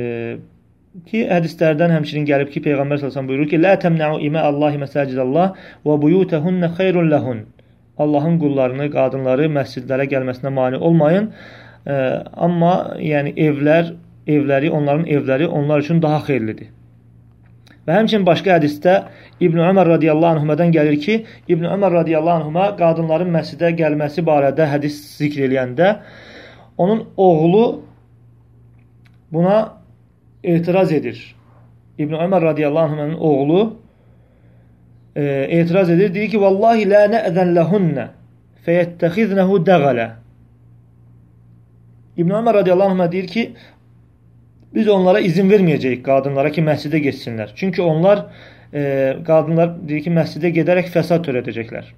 ki, 1.11 1.21
hədislərdən 1.29 1.93
həmçinin 1.99 2.25
gəlib 2.31 2.49
ki, 2.55 2.63
Peyğəmbər 2.65 3.03
sallallahu 3.03 3.29
buyurur 3.29 3.51
ki, 3.51 3.61
Lə 3.61 3.75
təmnəu 3.85 4.23
imə 4.25 4.47
Allahi 4.49 4.81
məsacidəllah 4.81 5.53
və 5.85 5.99
buyutəhunnə 6.07 6.73
xeyrun 6.81 7.13
ləhun. 7.13 7.45
Allahın 8.01 8.41
qullarını, 8.41 8.89
qadınları 8.95 9.51
məscidlərə 9.53 10.09
gəlməsinə 10.09 10.55
mani 10.57 10.81
olmayın. 10.81 11.31
E, 11.85 12.01
amma 12.49 12.75
yəni 13.05 13.37
evlər, 13.37 13.93
evləri, 14.25 14.73
onların 14.81 15.05
evləri 15.13 15.53
onlar 15.61 15.85
üçün 15.85 16.01
daha 16.03 16.25
xeyirlidir. 16.25 16.73
Və 17.91 17.97
həmçinin 17.99 18.23
başqa 18.23 18.53
hədisdə 18.55 18.93
İbn 19.43 19.59
Ömər 19.67 19.89
radiyallahu 19.97 20.37
anhumadan 20.37 20.71
gəlir 20.71 20.95
ki, 21.03 21.15
İbn 21.51 21.65
Ömər 21.75 21.91
radiyallahu 21.97 22.45
anhuma 22.45 22.69
qadınların 22.79 23.33
məscidə 23.35 23.73
gəlməsi 23.81 24.23
barədə 24.23 24.69
hədis 24.71 24.99
zikr 25.17 25.49
eləyəndə 25.49 25.89
onun 26.79 27.01
oğlu 27.17 27.65
buna 29.33 29.57
etiraz 30.45 30.93
edir. 30.93 31.19
İbn 31.99 32.15
Ömər 32.15 32.47
radiyallahu 32.53 32.85
anhumanın 32.85 33.19
oğlu 33.19 33.77
e, 35.17 35.25
etiraz 35.59 35.91
edir. 35.91 36.15
Deyir 36.15 36.31
ki, 36.31 36.41
Vallahi 36.41 36.87
la 36.95 37.03
nə'zən 37.17 37.51
ləhünnə 37.59 38.07
feyəttəxidnəhu 38.69 39.65
dəğələ. 39.67 40.09
İbn 42.23 42.39
Ömər 42.39 42.63
radiyallahu 42.63 42.95
anhuma 42.95 43.13
deyir 43.13 43.27
ki, 43.27 43.49
biz 44.75 44.89
onlara 44.89 45.21
izin 45.21 45.50
verməyəcəyik 45.50 46.05
qadınlara 46.07 46.53
ki, 46.55 46.62
məscidə 46.67 47.00
geçsinlər. 47.07 47.55
Çünki 47.57 47.83
onlar 47.83 48.27
e, 48.73 49.17
qadınlar 49.27 49.75
deyir 49.89 50.05
ki, 50.07 50.15
məscidə 50.15 50.53
gedərək 50.61 50.93
fəsad 50.95 51.27
törədəcəklər. 51.27 51.91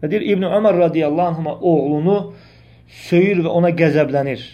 Və 0.00 0.10
deyir 0.12 0.28
İbn 0.34 0.46
Ömər 0.48 0.78
radiyallahu 0.86 1.34
anhuma 1.34 1.56
oğlunu 1.58 2.16
söyür 3.08 3.44
və 3.44 3.52
ona 3.60 3.74
qəzəblənir. 3.76 4.46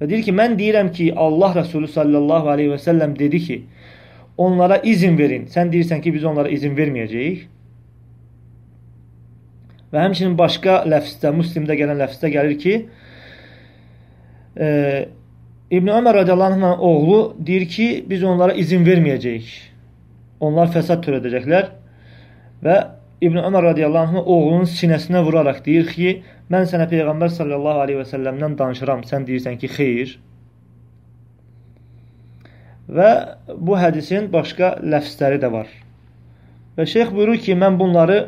Və 0.00 0.10
deyir 0.10 0.22
ki, 0.28 0.36
mən 0.36 0.54
deyirəm 0.60 0.92
ki, 0.92 1.10
Allah 1.16 1.56
Resulü 1.62 1.88
sallallahu 1.88 2.52
aleyhi 2.52 2.74
və 2.74 2.80
səlləm 2.84 3.16
dedi 3.18 3.40
ki, 3.48 3.58
onlara 4.36 4.78
izin 4.84 5.16
verin. 5.18 5.48
Sən 5.52 5.72
deyirsən 5.72 6.02
ki, 6.04 6.12
biz 6.14 6.24
onlara 6.28 6.52
izin 6.52 6.76
verməyəcəyik. 6.76 7.46
Və 9.92 10.02
həmçinin 10.02 10.36
başqa 10.38 10.82
ləfsdə, 10.90 11.32
Müslimdə 11.32 11.76
gələn 11.78 12.02
ləfsdə 12.02 12.30
gəlir 12.34 12.58
ki, 12.60 12.74
e, 14.60 14.68
İbn 15.70 15.88
Ömər 15.88 16.14
radiyallahu 16.14 16.74
oğlu 16.74 17.36
deyir 17.46 17.68
ki, 17.68 18.04
biz 18.10 18.22
onlara 18.22 18.52
izin 18.52 18.84
verməyəcəyik. 18.86 19.48
Onlar 20.40 20.70
fəsad 20.70 21.02
törədəcəklər. 21.02 21.72
Və 22.62 22.76
İbn 23.20 23.40
Ömər 23.48 23.66
radiyallahu 23.72 24.22
oğlunun 24.22 24.70
sinəsinə 24.70 25.24
vuraraq 25.26 25.64
deyir 25.66 25.90
ki, 25.90 26.14
mən 26.54 26.70
sənə 26.70 26.86
Peyğəmbər 26.92 27.34
sallallahu 27.34 27.82
aleyhi 27.82 27.98
və 27.98 28.06
səlləmdən 28.12 28.54
danışıram. 28.62 29.02
Sən 29.10 29.26
deyirsən 29.26 29.58
ki, 29.58 29.72
xeyr. 29.74 30.14
Və 32.86 33.10
bu 33.50 33.74
hədisin 33.74 34.30
başqa 34.32 34.76
ləfsləri 34.86 35.42
də 35.42 35.50
var. 35.50 35.66
Və 36.78 36.86
şeyx 36.86 37.10
buyurur 37.10 37.42
ki, 37.42 37.58
mən 37.58 37.80
bunları 37.80 38.20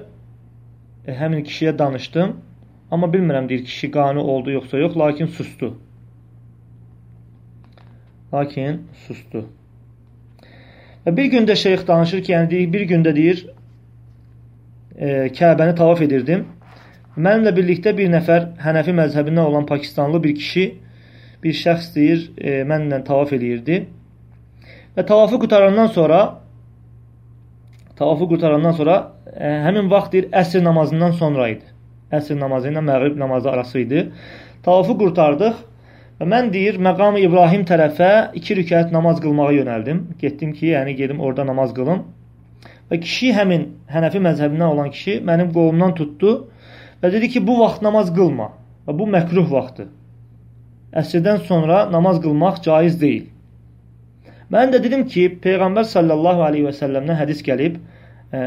e, 1.07 1.15
həmin 1.15 1.47
kişiyə 1.47 1.79
danışdım. 1.79 2.41
Amma 2.91 3.07
bilmirəm, 3.13 3.47
deyir, 3.49 3.65
kişi 3.65 3.91
qani 3.95 4.19
oldu 4.19 4.59
yoxsa 4.59 4.79
yox, 4.79 4.97
lakin 4.97 5.27
sustu. 5.27 5.77
Lakin 8.33 8.83
sustu. 9.07 9.45
Və 11.07 11.15
bir 11.17 11.31
gündə 11.33 11.57
şeyx 11.57 11.87
danışır 11.89 12.23
ki, 12.25 12.33
yəni 12.33 12.51
deyir, 12.51 12.73
bir 12.73 12.85
gündə 12.91 13.15
deyir, 13.17 13.47
e, 14.99 15.29
Kəbəni 15.39 15.77
tavaf 15.79 16.03
edirdim. 16.05 16.45
Mənimlə 17.17 17.55
birlikdə 17.57 17.95
bir 17.97 18.11
nəfər 18.13 18.51
Hənəfi 18.63 18.93
məzhəbindən 18.99 19.47
olan 19.49 19.65
Pakistanlı 19.67 20.21
bir 20.25 20.35
kişi, 20.37 20.67
bir 21.43 21.57
şəxs 21.63 21.95
deyir, 21.95 22.27
e, 22.37 22.59
mənlə 22.69 23.01
tavaf 23.07 23.33
edirdi. 23.33 23.87
Və 24.97 25.07
tavafı 25.07 25.39
qutarandan 25.41 25.87
sonra 25.95 26.21
tavafı 27.97 28.29
qutarandan 28.29 28.77
sonra 28.77 28.99
e, 29.33 29.49
həmin 29.65 29.89
vaxt 29.91 30.13
deyir, 30.13 30.29
əsr 30.43 30.65
namazından 30.67 31.17
sonra 31.23 31.49
idi. 31.55 31.73
Əsr 32.13 32.37
namazı 32.41 32.73
ilə 32.73 32.85
məğrib 32.85 33.19
namazı 33.19 33.51
arası 33.51 33.81
idi. 33.87 34.05
Tavafı 34.63 34.99
qurtardıq 34.99 35.65
Və 36.19 36.27
mən 36.27 36.49
deyir, 36.51 36.81
məqam 36.83 37.17
İbrahim 37.21 37.63
tərəfə 37.67 38.11
iki 38.39 38.57
rükət 38.59 38.91
namaz 38.95 39.21
qılmağa 39.23 39.53
yönəldim. 39.55 40.01
Getdim 40.19 40.53
ki, 40.53 40.73
yəni 40.73 40.97
gedim 40.99 41.21
orada 41.23 41.45
namaz 41.47 41.71
qılım. 41.77 42.01
Və 42.91 42.99
kişi 43.05 43.31
həmin 43.37 43.69
Hənəfi 43.93 44.23
məzhəbindən 44.25 44.73
olan 44.73 44.91
kişi 44.91 45.21
mənim 45.29 45.53
qolumdan 45.55 45.95
tutdu 45.95 46.33
və 47.03 47.13
dedi 47.15 47.29
ki, 47.35 47.45
bu 47.47 47.61
vaxt 47.61 47.85
namaz 47.87 48.11
qılma. 48.17 48.49
Və 48.89 48.97
bu 48.99 49.07
məkruh 49.15 49.47
vaxtdır. 49.53 49.93
Əsrdən 50.99 51.45
sonra 51.47 51.85
namaz 51.93 52.19
qılmaq 52.25 52.63
caiz 52.67 52.99
deyil. 53.01 53.29
Mən 54.51 54.75
də 54.75 54.83
dedim 54.83 55.07
ki, 55.07 55.29
Peyğəmbər 55.45 55.87
sallallahu 55.87 56.43
aleyhi 56.49 56.67
və 56.67 56.75
səlləmdən 56.81 57.19
hədis 57.21 57.45
gəlib, 57.47 57.79
ə, 58.33 58.41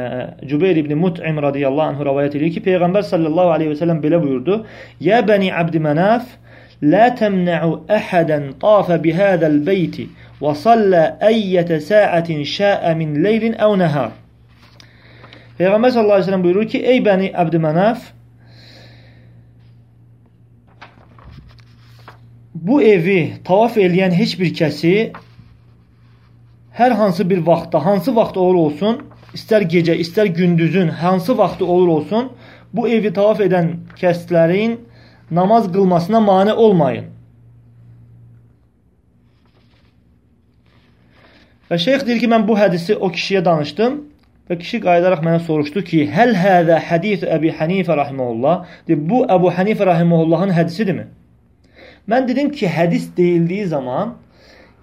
Cübeyr 0.50 0.82
ibn 0.82 0.98
Mut'im 0.98 1.39
radiyallahu 1.46 1.93
anhu 1.93 2.08
rəvayət 2.10 2.39
edir 2.39 2.52
ki, 2.58 2.63
Peyğəmbər 2.67 3.06
sallallahu 3.08 3.56
aleyhi 3.56 3.76
və 3.76 3.80
səlləm 3.84 4.02
belə 4.04 4.19
buyurdu, 4.24 4.63
Yə 5.06 5.22
bəni 5.28 5.54
Abdimənəf, 5.54 6.34
لا 6.83 7.09
تمنع 7.09 7.81
أحدا 7.90 8.53
طاف 8.61 8.92
بهذا 8.92 9.47
البيت 9.47 9.97
وصلى 10.40 11.19
أية 11.23 11.79
ساعة 11.79 12.42
شاء 12.42 12.95
من 12.95 13.25
leyl 13.25 13.61
أو 13.61 13.77
nahar. 13.77 14.12
Peyğəmbər 15.57 15.88
sallallahu 15.88 16.21
əleyhi 16.21 16.27
və 16.27 16.29
səlləm 16.29 16.42
buyurur 16.45 16.66
ki, 16.69 16.79
ey 16.85 16.99
bəni 17.01 17.31
Əbdümanaf, 17.33 18.11
bu 22.53 22.83
evi 22.85 23.21
tavaf 23.45 23.79
eləyən 23.81 24.12
heç 24.12 24.35
bir 24.40 24.53
kəsi 24.59 24.92
hər 26.77 26.92
hansı 27.01 27.25
bir 27.31 27.40
vaxtda, 27.47 27.81
hansı 27.87 28.12
vaxt 28.16 28.37
olur 28.37 28.59
olsun, 28.66 29.01
istər 29.33 29.64
gecə, 29.64 29.97
istər 29.97 30.29
gündüzün 30.29 30.92
hansı 31.01 31.38
vaxtı 31.38 31.64
olur 31.64 31.88
olsun, 31.88 32.29
bu 32.73 32.85
evi 32.88 33.12
tavaf 33.16 33.40
edən 33.40 33.73
kəslərin 33.97 34.77
namaz 35.32 35.72
qılmasına 35.72 36.20
mane 36.20 36.54
olmayın. 36.54 37.06
Və 41.72 41.78
şeyx 41.80 42.04
deyir 42.06 42.20
ki, 42.20 42.28
mən 42.28 42.44
bu 42.48 42.58
hədisi 42.60 42.98
o 43.00 43.08
kişiyə 43.15 43.46
danışdım 43.46 43.94
və 44.52 44.58
kişi 44.60 44.82
qayıdaraq 44.84 45.22
mənə 45.24 45.39
soruşdu 45.46 45.84
ki, 45.88 46.02
həl 46.12 46.34
həzə 46.36 46.82
hədis 46.89 47.24
Əbi 47.24 47.54
Hənifə 47.56 47.96
rahimehullah? 47.96 48.65
Deyir, 48.88 49.00
bu 49.12 49.22
Əbu 49.36 49.54
Hənifə 49.56 49.88
rahimehullahın 49.88 50.52
hədisidirmi? 50.58 51.06
Mən 52.12 52.28
dedim 52.28 52.52
ki, 52.52 52.67
hədis 52.67 53.08
deyildiyi 53.15 53.70
zaman, 53.72 54.17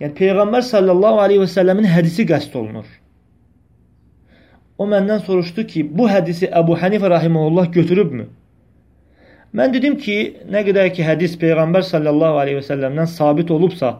yəni 0.01 0.17
Peyğəmbər 0.23 0.65
sallallahu 0.71 1.21
aleyhi 1.27 1.43
və 1.45 1.51
səlləmin 1.53 1.91
hədisi 1.93 2.25
qəsd 2.31 2.57
olunur. 2.57 2.89
O 4.79 4.87
məndən 4.89 5.21
soruşdu 5.29 5.67
ki, 5.69 5.85
bu 5.93 6.09
hədisi 6.09 6.49
Əbu 6.49 6.79
Hənifə 6.81 7.11
rahimehullah 7.11 7.73
götürübmü? 7.73 8.31
Mən 9.57 9.73
dedim 9.73 9.97
ki, 9.97 10.17
nə 10.53 10.61
qədər 10.67 10.91
ki, 10.93 11.05
hədis 11.07 11.39
Peyğəmbər 11.41 11.87
sallallahu 11.89 12.41
aleyhi 12.43 12.61
və 12.61 12.67
səlləmdən 12.67 13.09
sabit 13.09 13.51
olubsa 13.55 13.95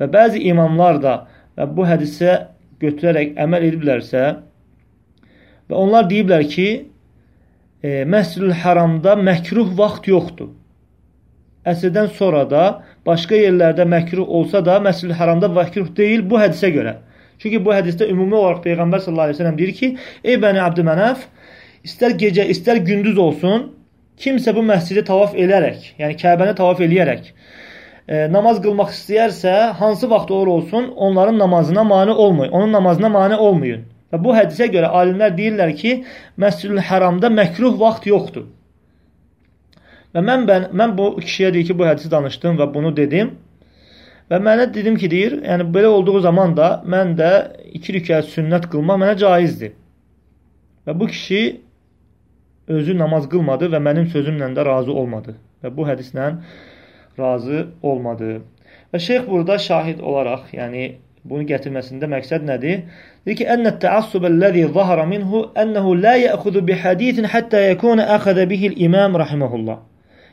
və 0.00 0.08
bəzi 0.12 0.42
imamlar 0.50 1.00
da 1.00 1.14
və 1.56 1.68
bu 1.76 1.86
hədisə 1.88 2.34
götürərək 2.82 3.32
əməl 3.40 3.68
ediblərsə 3.70 4.24
və 5.70 5.78
onlar 5.78 6.08
deyiblər 6.10 6.44
ki, 6.52 6.68
e, 7.82 8.04
Məscidül 8.04 8.52
Haramda 8.62 9.16
məkruh 9.16 9.72
vaxt 9.78 10.10
yoxdur. 10.12 10.52
Əsrdən 11.64 12.10
sonra 12.18 12.44
da 12.50 12.62
başqa 13.06 13.38
yerlərdə 13.38 13.86
məkruh 13.88 14.28
olsa 14.28 14.60
da 14.66 14.76
Məscidül 14.82 15.16
Haramda 15.16 15.48
məkruh 15.48 15.88
deyil 15.96 16.26
bu 16.28 16.40
hədisə 16.42 16.72
görə. 16.74 16.98
Çünki 17.40 17.64
bu 17.64 17.72
hədisdə 17.72 18.10
ümumi 18.12 18.36
olaraq 18.36 18.60
Peyğəmbər 18.66 19.00
sallallahu 19.00 19.30
aleyhi 19.30 19.38
və 19.38 19.44
səlləm 19.44 19.60
deyir 19.60 19.76
ki, 19.78 19.94
ey 20.24 20.36
bəni 20.42 20.60
Abdümənəf, 20.62 21.24
istər 21.86 22.12
gecə, 22.18 22.44
istər 22.52 22.82
gündüz 22.84 23.16
olsun, 23.18 23.70
Kimsə 24.18 24.54
bu 24.56 24.62
məscidi 24.66 25.04
tavaf 25.04 25.34
edərək, 25.34 25.94
yəni 25.98 26.18
Kəbəni 26.20 26.54
tavaf 26.58 26.80
eləyərək 26.84 27.32
e, 28.08 28.26
namaz 28.32 28.60
qılmaq 28.62 28.92
istəyərsə, 28.94 29.52
hansı 29.78 30.10
vaxt 30.10 30.30
olur 30.30 30.46
olsun, 30.46 30.88
onların 30.96 31.38
namazına 31.38 31.84
mane 31.84 32.10
olmayın. 32.10 32.52
Onun 32.52 32.72
namazına 32.72 33.08
mane 33.08 33.36
olmayın. 33.36 33.86
Və 34.12 34.20
bu 34.24 34.34
hədisə 34.36 34.68
görə 34.72 34.90
alimlər 34.92 35.36
deyirlər 35.36 35.72
ki, 35.76 35.94
Məscidül 36.36 36.82
Həramda 36.88 37.30
məkruh 37.32 37.78
vaxt 37.80 38.06
yoxdur. 38.06 38.50
Və 40.12 40.20
mən, 40.20 40.44
mən, 40.48 40.68
mən 40.76 40.92
bu 40.98 41.14
kişiyə 41.20 41.52
deyir 41.54 41.70
ki, 41.70 41.78
bu 41.78 41.88
hədisi 41.88 42.10
danışdım 42.12 42.58
və 42.60 42.68
bunu 42.74 42.92
dedim. 42.96 43.36
Və 44.30 44.40
mənə 44.40 44.68
dedim 44.74 44.98
ki, 45.00 45.08
deyir, 45.10 45.38
yəni 45.46 45.70
belə 45.72 45.94
olduğu 45.96 46.20
zaman 46.28 46.56
da 46.56 46.82
mən 46.84 47.16
də 47.16 47.30
iki 47.72 47.96
rükət 47.96 48.28
sünnət 48.34 48.68
qılmaq 48.72 49.00
mənə 49.00 49.16
caizdir. 49.22 49.72
Və 50.86 50.98
bu 51.00 51.08
kişi 51.08 51.42
özü 52.78 52.96
namaz 52.98 53.28
qılmadı 53.32 53.68
və 53.74 53.80
mənim 53.86 54.08
sözümlə 54.14 54.50
də 54.56 54.64
razı 54.66 54.92
olmadı. 54.92 55.36
Və 55.62 55.70
bu 55.76 55.86
hədislə 55.88 56.32
razı 57.18 57.66
olmadı. 57.82 58.40
Və 58.92 59.00
şeyx 59.06 59.28
burada 59.28 59.58
şahid 59.58 60.00
olaraq, 60.00 60.50
yəni 60.52 60.84
bunu 61.24 61.46
gətirməsində 61.48 62.08
məqsəd 62.14 62.44
nədir? 62.48 62.82
Deyir 63.26 63.36
ki, 63.40 63.46
"Ennə 63.54 63.72
təəssub 63.84 64.26
əlləzi 64.30 64.66
zahara 64.74 65.06
minhu 65.06 65.44
ennehu 65.62 65.94
la 66.02 66.14
ya'khudhu 66.16 66.66
bi 66.66 66.72
hadisin 66.72 67.24
hatta 67.24 67.60
yakuna 67.60 68.06
akhadha 68.16 68.50
bihi 68.50 68.68
al-imam 68.72 69.14
rahimehullah." 69.22 69.78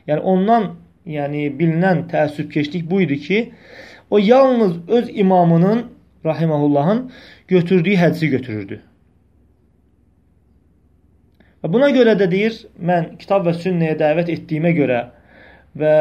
Yəni 0.07 0.21
ondan, 0.33 0.63
yəni 1.05 1.41
bilinən 1.59 2.07
təəssübkeşlik 2.11 2.89
bu 2.91 3.01
idi 3.01 3.19
ki, 3.27 3.39
o 4.09 4.17
yalnız 4.17 4.73
öz 4.87 5.09
imamının 5.13 5.85
rahimehullahın 6.25 7.11
götürdüyü 7.47 7.95
hədisi 7.95 8.27
götürürdü. 8.27 8.81
Və 11.59 11.71
buna 11.71 11.89
görə 11.91 12.15
də 12.19 12.29
deyir, 12.31 12.55
mən 12.79 13.15
kitab 13.19 13.47
və 13.47 13.53
sünnəyə 13.57 13.97
dəvət 13.99 14.31
etdiyimə 14.35 14.71
görə 14.77 14.99
və 15.79 15.95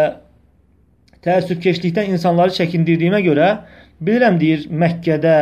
təəssübkeşlikdən 1.27 2.13
insanları 2.15 2.55
çəkindirdiyimə 2.61 3.21
görə 3.27 3.49
bilirəm 3.99 4.39
deyir, 4.39 4.69
Məkkədə 4.71 5.39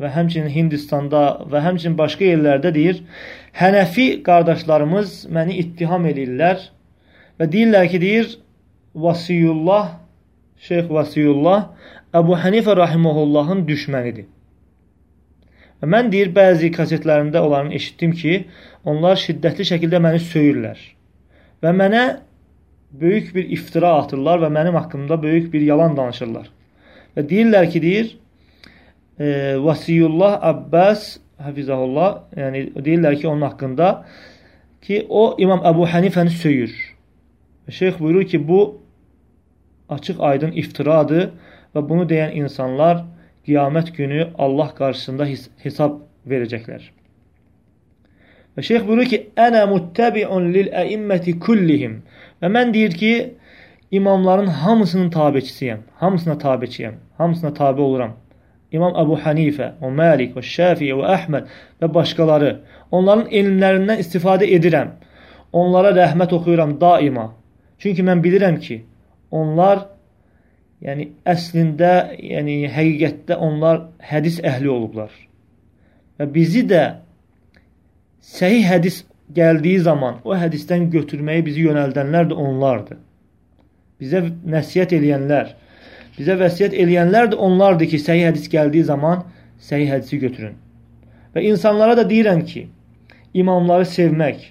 və 0.00 0.10
həmçinin 0.12 0.52
Hindistanda 0.52 1.24
və 1.48 1.62
həmçinin 1.64 1.96
başqa 1.96 2.28
yerlərdə 2.28 2.74
deyir, 2.74 3.00
Hənəfi 3.56 4.08
qardaşlarımız 4.26 5.16
məni 5.32 5.56
ittiham 5.62 6.04
edirlər 6.10 6.60
və 7.40 7.48
deyirlər 7.50 7.88
ki, 7.92 8.00
deyir, 8.02 8.30
Vasiyullah, 8.94 9.94
Şeyx 10.68 10.90
Vasiyullah 10.90 11.68
Əbu 12.14 12.36
Hənifə 12.44 12.76
rahimehullahın 12.76 13.64
düşmənidir. 13.66 14.28
Mən 15.82 16.10
deyir, 16.12 16.30
bəzi 16.34 16.70
kasetlərində 16.72 17.42
onların 17.44 17.72
eşitdim 17.76 18.12
ki, 18.16 18.44
onlar 18.84 19.18
şiddətli 19.20 19.66
şəkildə 19.72 20.00
məni 20.00 20.20
söyürlər 20.22 20.78
və 21.64 21.72
mənə 21.72 22.04
böyük 23.00 23.32
bir 23.34 23.48
iftira 23.56 23.94
atırlar 24.02 24.42
və 24.44 24.50
mənim 24.52 24.76
haqqımda 24.78 25.22
böyük 25.22 25.52
bir 25.52 25.64
yalan 25.66 25.96
danışırlar. 25.96 26.46
Və 27.16 27.24
deyirlər 27.30 27.68
ki, 27.72 27.82
deyir, 27.82 28.10
e, 29.18 29.26
Vasiyullah 29.64 30.38
Abbas 30.42 31.16
Hafizahullah, 31.42 32.10
yəni 32.36 32.66
deyirlər 32.76 33.18
ki, 33.20 33.28
onun 33.28 33.42
haqqında 33.48 33.90
ki, 34.82 35.06
o 35.08 35.34
İmam 35.38 35.64
Əbu 35.66 35.88
Hənifəni 35.90 36.30
söyür. 36.30 36.74
Şeyx 37.68 37.98
buyurur 38.00 38.24
ki, 38.28 38.48
bu 38.48 38.60
açıq 39.88 40.20
aydın 40.20 40.52
iftiradır 40.52 41.30
və 41.74 41.82
bunu 41.88 42.06
deyən 42.08 42.36
insanlar 42.38 43.02
qiyamət 43.46 43.92
günü 43.96 44.28
Allah 44.38 44.70
qarşısında 44.78 45.28
hesab 45.64 46.00
verəcəklər. 46.28 46.90
Və 48.54 48.62
şeyx 48.62 48.84
buyurur 48.86 49.08
ki, 49.10 49.20
Ənə 49.36 49.64
muttəbi'un 49.70 50.50
lil 50.54 50.68
əimməti 50.82 51.38
kullihim. 51.42 52.02
Və 52.42 52.50
mən 52.56 52.72
deyir 52.74 52.94
ki, 53.00 53.14
imamların 53.90 54.46
hamısının 54.62 55.10
tabiçisiyəm. 55.10 55.80
Hamısına 56.02 56.36
tabiçiyəm. 56.44 57.00
Hamısına 57.18 57.54
tabi 57.54 57.80
oluram. 57.80 58.14
İmam 58.74 58.94
Əbu 58.98 59.18
Hanifə, 59.22 59.72
o 59.82 59.90
Məlik, 59.94 60.34
o 60.38 60.42
Şəfiyə, 60.42 60.94
o 60.98 61.02
Əhməd 61.06 61.50
və 61.82 61.90
başqaları. 61.94 62.50
Onların 62.90 63.28
elmlərindən 63.30 64.00
istifadə 64.02 64.48
edirəm. 64.56 64.96
Onlara 65.52 65.92
rəhmət 65.94 66.34
oxuyuram 66.34 66.74
daima. 66.80 67.28
Çünki 67.78 68.02
mən 68.02 68.22
bilirəm 68.24 68.58
ki, 68.64 68.80
onlar 69.30 69.84
yəni 70.84 71.08
əslində, 71.28 71.92
yəni 72.20 72.64
həqiqətdə 72.72 73.38
onlar 73.40 73.86
hədis 74.04 74.40
əhli 74.44 74.70
olublar. 74.70 75.10
Və 76.18 76.28
bizi 76.30 76.64
də 76.68 76.84
səhih 78.34 78.66
hədis 78.68 79.02
gəldiyi 79.34 79.80
zaman 79.86 80.20
o 80.24 80.36
hədisdən 80.36 80.90
götürməyi 80.92 81.44
bizi 81.46 81.64
yönəldənlər 81.64 82.28
də 82.30 82.38
onlardır. 82.46 83.00
Bizə 84.02 84.20
nəsiyyət 84.28 84.92
eləyənlər, 84.98 85.54
bizə 86.18 86.36
vəsiyyət 86.40 86.76
eləyənlər 86.84 87.32
də 87.32 87.40
onlardır 87.48 87.90
ki, 87.94 88.02
səhih 88.04 88.28
hədis 88.28 88.50
gəldiyi 88.52 88.84
zaman 88.90 89.24
səhih 89.64 89.94
hədisi 89.94 90.20
götürün. 90.20 90.58
Və 91.34 91.46
insanlara 91.48 91.96
da 91.96 92.04
deyirəm 92.10 92.44
ki, 92.46 92.66
imamları 93.34 93.88
sevmək, 93.88 94.50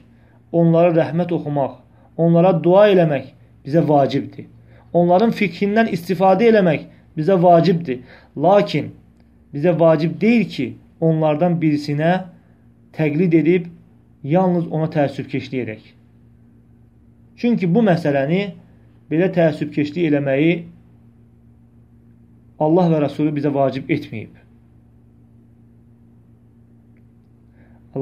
onlara 0.52 0.96
rəhmət 0.98 1.32
oxumaq, 1.38 1.78
onlara 2.18 2.56
dua 2.64 2.88
eləmək 2.92 3.30
bizə 3.66 3.86
vacibdir. 3.88 4.50
Onların 4.94 5.34
fikrindən 5.34 5.90
istifadə 5.96 6.50
eləmək 6.52 6.86
bizə 7.18 7.38
vacibdir. 7.42 8.04
Lakin 8.38 8.92
bizə 9.54 9.74
vacib 9.80 10.20
deyil 10.22 10.46
ki, 10.50 10.68
onlardan 11.02 11.58
birisinə 11.62 12.14
təqlid 12.98 13.34
edib 13.42 13.68
yalnız 14.24 14.68
ona 14.72 14.90
təəssübkeşlik 14.94 15.66
edək. 15.66 15.82
Çünki 17.38 17.68
bu 17.76 17.82
məsələni 17.84 18.44
belə 19.12 19.32
təəssübkeşlik 19.34 20.08
eləməyi 20.10 20.54
Allah 22.64 22.94
və 22.94 23.02
Rasulü 23.04 23.34
bizə 23.36 23.52
vacib 23.54 23.90
etməyib. 23.92 24.38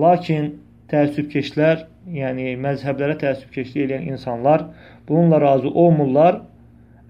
Lakin 0.03 0.51
təəssübkeşlər, 0.91 1.85
yəni 2.15 2.53
məzhəblərə 2.61 3.17
təəssübkeşlik 3.23 3.87
edən 3.87 4.07
insanlar 4.11 4.67
bununla 5.07 5.41
razı 5.41 5.69
olmurlar. 5.69 6.41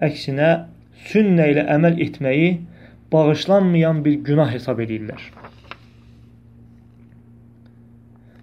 Əksinə 0.02 0.50
sünnə 1.08 1.48
ilə 1.52 1.66
əməl 1.76 2.00
etməyi 2.02 2.50
bağışlanmayan 3.12 4.02
bir 4.04 4.20
günah 4.26 4.52
hesab 4.54 4.80
edirlər. 4.82 5.22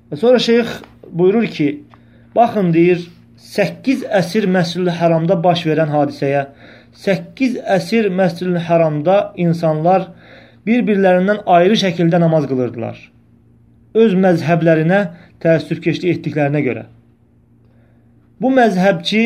Və 0.10 0.18
sonra 0.18 0.40
şeyx 0.42 0.80
buyurur 1.12 1.48
ki, 1.54 1.70
baxın 2.36 2.72
deyir, 2.74 3.04
8 3.40 4.04
əsr 4.20 4.48
Məscid-i 4.52 4.94
Həramda 5.00 5.38
baş 5.44 5.66
verən 5.70 5.92
hadisəyə, 5.94 6.48
8 7.06 7.60
əsr 7.78 8.10
Məscid-i 8.14 8.64
Həramda 8.68 9.20
insanlar 9.38 10.10
bir-birlərindən 10.68 11.44
ayrı 11.46 11.78
şəkildə 11.84 12.20
namaz 12.22 12.48
qılırdılar. 12.50 12.98
Öz 13.98 14.16
məzhəblərinə 14.24 15.00
təəssübkeşlik 15.42 16.18
etdiklərinə 16.18 16.62
görə. 16.66 16.84
Bu 18.42 18.52
məzhəbçi, 18.54 19.24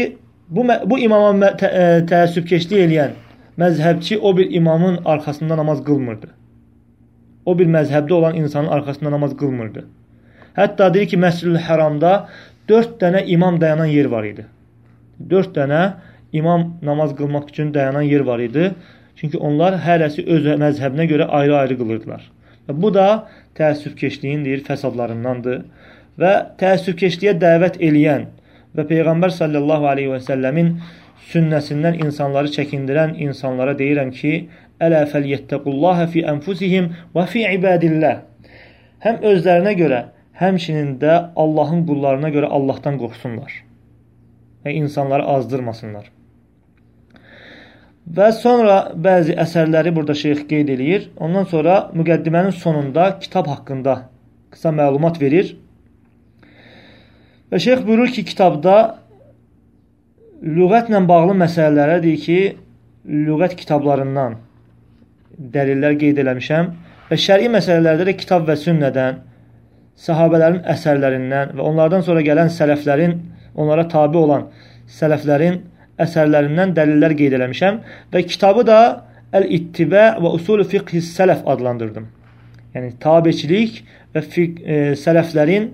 bu, 0.55 0.65
bu 0.85 0.99
imama 0.99 1.51
tə, 1.59 1.67
ə, 1.67 1.83
e, 1.97 2.05
təəssübkeşlik 2.09 2.85
eləyən 2.85 3.17
məzhəbçi 3.59 4.17
o 4.17 4.37
bir 4.37 4.51
imamın 4.59 4.99
arxasında 5.05 5.57
namaz 5.57 5.83
qılmırdı. 5.85 6.29
O 7.45 7.57
bir 7.59 7.67
məzhəbdə 7.67 8.13
olan 8.13 8.35
insanın 8.35 8.67
arxasında 8.67 9.11
namaz 9.11 9.35
qılmırdı. 9.37 9.85
Hətta 10.57 10.93
deyir 10.93 11.09
ki, 11.09 11.17
Məscid-ül 11.17 11.59
Həramda 11.67 12.13
4 12.69 12.99
dənə 13.01 13.23
imam 13.35 13.61
dayanan 13.61 13.89
yer 13.91 14.05
var 14.13 14.23
idi. 14.23 14.45
4 15.29 15.55
dənə 15.57 15.81
imam 16.33 16.67
namaz 16.81 17.15
qılmaq 17.17 17.49
üçün 17.49 17.73
dayanan 17.73 18.01
yer 18.01 18.21
var 18.29 18.39
idi. 18.39 18.71
Çünki 19.15 19.37
onlar 19.37 19.77
hərəsi 19.85 20.25
öz 20.25 20.47
məzhəbinə 20.61 21.09
görə 21.09 21.27
ayrı-ayrı 21.39 21.77
qılırdılar. 21.81 22.29
Və 22.69 22.77
bu 22.81 22.93
da 22.93 23.07
təəssübkeşliyin 23.59 24.45
deyir 24.45 24.63
fəsadlarındandır 24.67 25.65
və 26.21 26.31
təəssübkeşliyə 26.61 27.35
dəvət 27.41 27.81
eləyən 27.81 28.29
və 28.77 28.85
Peyğəmbər 28.89 29.33
sallallahu 29.37 29.89
aleyhi 29.93 30.13
və 30.13 30.21
səlləmin 30.27 30.73
sünnəsindən 31.31 31.99
insanları 32.05 32.51
çəkindirən 32.57 33.15
insanlara 33.27 33.75
deyirəm 33.79 34.11
ki, 34.19 34.33
Ələ 34.83 35.03
fəliyyəttəqullaha 35.11 36.07
fi 36.11 36.23
ənfusihim 36.27 36.89
və 37.15 37.25
fi 37.31 37.45
ibadillah. 37.55 38.23
Həm 39.05 39.21
özlərinə 39.29 39.75
görə, 39.79 39.99
həmçinin 40.41 40.97
də 40.99 41.19
Allahın 41.43 41.85
qullarına 41.87 42.33
görə 42.33 42.49
Allahdan 42.57 42.97
qorxsunlar 43.01 43.53
və 44.65 44.73
insanları 44.79 45.27
azdırmasınlar. 45.35 46.09
Və 48.17 48.29
sonra 48.35 48.77
bəzi 49.05 49.35
əsərləri 49.39 49.93
burada 49.95 50.15
şeyx 50.19 50.43
qeyd 50.49 50.71
eləyir. 50.75 51.09
Ondan 51.23 51.45
sonra 51.47 51.75
müqəddimənin 51.95 52.55
sonunda 52.63 53.05
kitab 53.19 53.47
haqqında 53.47 53.95
qısa 54.51 54.73
məlumat 54.75 55.21
verir. 55.21 55.53
Və 57.53 57.59
şeyx 57.61 57.83
buyurur 57.85 58.09
ki, 58.09 58.23
kitabda 58.25 58.75
lüğətlə 60.41 61.03
bağlı 61.05 61.35
məsələlərə 61.37 61.99
deyir 62.01 62.21
ki, 62.23 62.37
lüğət 63.05 63.53
kitablarından 63.59 64.39
dəlillər 65.53 65.99
qeyd 66.01 66.21
eləmişəm 66.23 66.71
və 67.11 67.19
şəri 67.21 67.51
məsələlərdə 67.53 68.07
də 68.07 68.15
kitab 68.17 68.47
və 68.49 68.55
sünnədən 68.57 69.19
səhabələrin 70.01 70.63
əsərlərindən 70.73 71.53
və 71.59 71.67
onlardan 71.69 72.01
sonra 72.07 72.23
gələn 72.25 72.49
sələflərin, 72.57 73.19
onlara 73.53 73.85
tabi 73.91 74.17
olan 74.17 74.47
sələflərin 74.97 75.61
əsərlərindən 76.01 76.73
dəlillər 76.73 77.13
qeyd 77.21 77.37
eləmişəm 77.37 77.79
və 78.15 78.25
kitabı 78.33 78.65
da 78.71 78.79
Əl-İttibə 79.33 80.07
və 80.25 80.33
Usulü 80.39 80.65
Fiqh 80.73 80.97
Sələf 81.05 81.45
adlandırdım. 81.49 82.09
Yəni 82.73 82.95
tabiçilik 83.01 83.83
və 84.13 84.25
fiq, 84.25 84.59
e, 84.65 84.81
sələflərin 84.97 85.69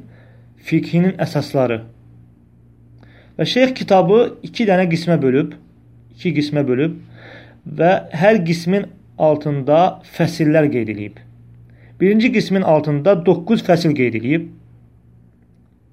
fiqhinin 0.65 1.15
əsasları. 1.21 1.81
Və 3.39 3.45
şeyx 3.47 3.73
kitabı 3.79 4.19
iki 4.43 4.67
dənə 4.67 4.89
qismə 4.91 5.15
bölüb, 5.21 5.53
iki 6.15 6.33
qismə 6.35 6.65
bölüb 6.67 6.97
və 7.79 7.91
hər 8.21 8.41
qismin 8.45 8.89
altında 9.17 10.01
fəsillər 10.17 10.67
qeyd 10.71 10.89
edilib. 10.89 11.19
Birinci 11.99 12.31
qismin 12.31 12.61
altında 12.61 13.15
9 13.25 13.63
fəsil 13.67 13.95
qeyd 13.95 14.15
edilib. 14.19 14.49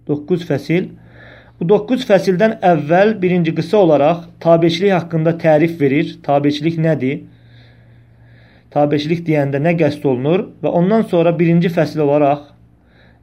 9 0.08 0.44
fəsil. 0.48 0.90
Bu 1.60 1.68
9 1.68 2.04
fəsildən 2.06 2.58
əvvəl 2.62 3.14
birinci 3.22 3.54
qısa 3.54 3.78
olaraq 3.78 4.26
tabeçilik 4.40 4.92
haqqında 4.92 5.34
tərif 5.42 5.80
verir. 5.80 6.12
Tabeçilik 6.22 6.78
nədir? 6.78 7.24
Tabeçilik 8.70 9.24
deyəndə 9.26 9.62
nə 9.62 9.72
qəsd 9.80 10.04
olunur 10.04 10.48
və 10.62 10.74
ondan 10.80 11.06
sonra 11.10 11.32
birinci 11.38 11.70
fəsil 11.72 12.02
olaraq 12.04 12.52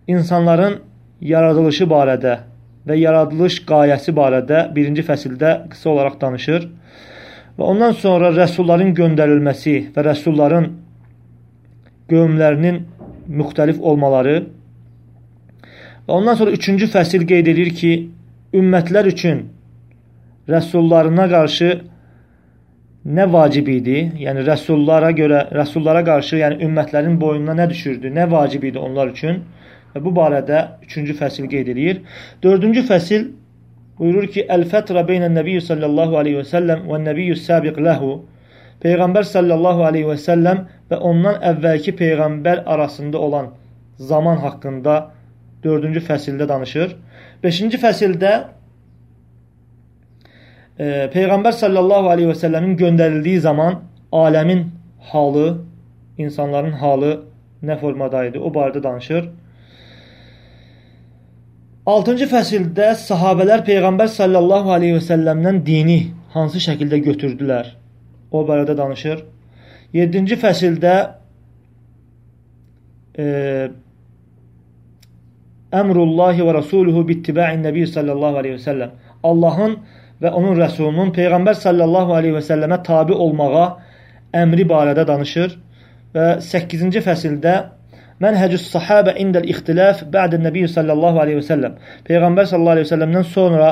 insanların 0.08 0.80
yaradılışı 1.24 1.88
barədə 1.88 2.38
və 2.88 2.98
yaradılış 3.00 3.62
qayəsi 3.68 4.14
barədə 4.16 4.66
birinci 4.76 5.06
fəsildə 5.08 5.54
qısa 5.72 5.90
olaraq 5.94 6.20
danışır. 6.22 6.68
Və 7.58 7.70
ondan 7.70 7.94
sonra 7.96 8.32
rəsulların 8.36 8.92
göndərilməsi 8.98 9.76
və 9.96 10.06
rəsulların 10.10 10.68
qövmlərinin 12.12 12.82
müxtəlif 13.30 13.80
olmaları 13.80 14.36
və 16.08 16.12
ondan 16.18 16.36
sonra 16.36 16.52
üçüncü 16.52 16.90
fəsil 16.92 17.24
qeyd 17.30 17.48
edir 17.54 17.70
ki, 17.78 17.94
ümmətlər 18.54 19.08
üçün 19.14 19.46
rəsullarına 20.50 21.30
qarşı 21.32 21.70
nə 23.16 23.28
vacib 23.32 23.70
idi? 23.72 24.00
Yəni 24.26 24.44
rəsullara 24.48 25.14
görə, 25.16 25.46
rəsullara 25.56 26.04
qarşı, 26.06 26.42
yəni 26.42 26.60
ümmətlərin 26.68 27.16
boynuna 27.22 27.56
nə 27.62 27.70
düşürdü? 27.70 28.12
Nə 28.12 28.28
vacib 28.32 28.64
idi 28.68 28.80
onlar 28.80 29.14
üçün? 29.16 29.44
Və 29.94 30.04
bu 30.04 30.14
barədə 30.18 30.60
3-cü 30.88 31.16
fəsil 31.20 31.50
qeyd 31.52 31.72
edir. 31.74 32.02
4-cü 32.44 32.84
fəsil 32.90 33.28
buyurur 34.00 34.28
ki: 34.36 34.46
"Əl-fətra 34.56 35.06
beynən 35.10 35.36
nəbiyyi 35.38 35.62
sallallahu 35.70 36.18
alayhi 36.22 36.42
və 36.42 36.48
səlləm 36.54 36.88
və 36.90 37.02
nəbiyyu 37.08 37.36
sabiq 37.48 37.80
lehu." 37.88 38.14
Peyğəmbər 38.84 39.24
sallallahu 39.24 39.86
alayhi 39.88 40.08
və 40.10 40.18
səlləm 40.20 40.66
və 40.92 40.98
ondan 41.10 41.38
əvvəlki 41.52 41.94
peyğəmbər 42.00 42.66
arasında 42.66 43.18
olan 43.18 43.54
zaman 43.98 44.42
haqqında 44.44 44.96
4-cü 45.64 46.02
fəsildə 46.10 46.48
danışır. 46.50 46.96
5-ci 47.44 47.80
fəsildə 47.80 48.32
e, 50.80 50.86
Peyğəmbər 51.14 51.56
sallallahu 51.60 52.12
aleyhi 52.16 52.32
və 52.32 52.38
səlləmin 52.42 52.76
göndərildiyi 52.82 53.40
zaman 53.46 53.80
aləmin 54.12 54.66
halı, 55.12 55.62
insanların 56.18 56.76
halı 56.84 57.14
nə 57.64 57.80
formada 57.80 58.26
idi, 58.28 58.40
o 58.40 58.52
barədə 58.52 58.84
danışır. 58.84 59.30
6-cı 61.84 62.30
fəsildə 62.32 62.94
sahabələr 62.96 63.66
Peyğəmbər 63.68 64.08
sallallahu 64.08 64.72
aleyhi 64.72 64.96
və 64.96 65.04
səlləmdən 65.04 65.58
dini 65.68 65.98
hansı 66.32 66.62
şəkildə 66.64 67.02
götürdülər, 67.04 67.74
o 68.32 68.44
barədə 68.48 68.78
danışır. 68.78 69.26
7-ci 69.94 70.38
fəsildə 70.40 70.94
e, 73.20 73.26
Əmrullahi 75.76 76.46
və 76.48 76.56
Rasuluhu 76.62 77.04
bittibə'in 77.10 77.68
nəbi 77.68 77.84
sallallahu 77.92 78.40
aleyhi 78.40 78.62
və 78.62 78.64
səlləm. 78.64 78.96
Allahın 79.28 79.76
və 80.24 80.32
onun 80.40 80.56
rəsulunun 80.64 81.12
Peyğəmbər 81.20 81.60
sallallahu 81.66 82.16
aleyhi 82.16 82.38
və 82.38 82.46
səlləmə 82.48 82.80
tabi 82.88 83.12
olmağa 83.12 83.68
əmri 84.40 84.64
barədə 84.72 85.04
danışır. 85.10 85.60
Və 86.16 86.28
8-ci 86.48 87.04
fəsildə 87.04 87.58
Mənhəcüs 88.24 88.68
sahabə 88.74 89.16
indəl 89.24 89.48
ixtilaf 89.54 90.04
bə'dən 90.14 90.46
nəbi 90.48 90.68
sallallahu 90.76 91.22
aleyhi 91.24 91.40
və 91.42 91.48
səlləm 91.48 91.80
Peyğəmbər 92.10 92.50
sallallahu 92.52 92.76
aleyhi 92.78 92.88
və 92.88 92.92
səlləmdən 92.94 93.26
sonra 93.32 93.70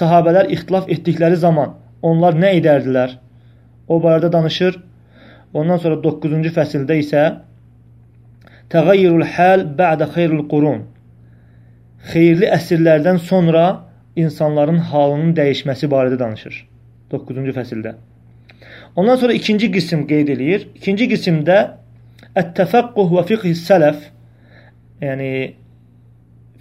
sahabələr 0.00 0.52
ixtilaf 0.56 0.90
etdikləri 0.96 1.40
zaman 1.46 1.74
onlar 2.02 2.36
nə 2.38 2.52
edərdilər? 2.60 3.16
O 3.88 3.98
barədə 4.04 4.30
danışır. 4.32 4.76
Ondan 5.56 5.80
sonra 5.82 5.96
9-cu 6.04 6.52
fəsildə 6.60 6.98
isə 7.02 7.24
Təğayyirul 8.68 9.24
hal 9.34 9.64
bə'də 9.80 10.10
xeyrul 10.14 10.44
qurun 10.52 10.82
xeyirli 12.12 12.48
əsrlərdən 12.54 13.18
sonra 13.30 13.64
insanların 14.16 14.78
halının 14.90 15.34
dəyişməsi 15.38 15.88
barədə 15.90 16.18
danışır. 16.20 16.54
9-cu 17.12 17.54
fəsildə. 17.56 17.94
Ondan 18.96 19.16
sonra 19.16 19.32
ikinci 19.32 19.70
qism 19.72 20.04
qeyd 20.10 20.28
eləyir. 20.34 20.68
İkinci 20.74 21.08
qismdə 21.12 21.58
Ət-təfəqquh 22.38 23.12
və 23.14 23.24
fiqh 23.28 23.46
sələf 23.58 24.08
yəni 25.02 25.30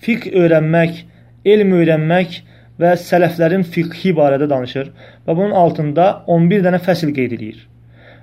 fiqh 0.04 0.28
öyrənmək, 0.32 1.02
elm 1.46 1.74
öyrənmək 1.78 2.42
və 2.82 2.94
sələflərin 3.02 3.66
fiqhi 3.66 4.14
barədə 4.18 4.50
danışır 4.50 4.92
və 5.26 5.36
bunun 5.36 5.56
altında 5.58 6.08
11 6.28 6.66
dənə 6.68 6.82
fəsil 6.86 7.14
qeyd 7.16 7.38
edir. 7.38 7.64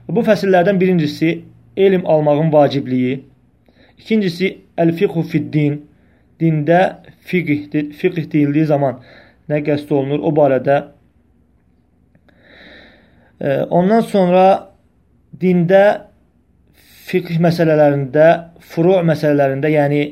Və 0.07 0.17
bu 0.17 0.25
fəsillərdən 0.27 0.79
birincisi 0.81 1.35
elm 1.77 2.07
almağın 2.07 2.53
vacibliyi, 2.53 3.17
ikincisi 3.99 4.51
əl-fiqhu 4.79 5.25
fid-din, 5.31 5.81
dində 6.41 6.81
fiqh, 7.27 7.71
fiqh 7.99 8.21
deyildiyi 8.33 8.67
zaman 8.71 9.01
nə 9.51 9.61
qəsd 9.67 9.91
olunur 9.95 10.23
o 10.23 10.33
barədə. 10.35 10.81
Ondan 13.75 14.05
sonra 14.07 14.45
dində 15.41 15.85
fiqh 17.05 17.33
məsələlərində, 17.43 18.27
furu' 18.73 19.01
məsələlərində, 19.07 19.71
yəni 19.73 20.03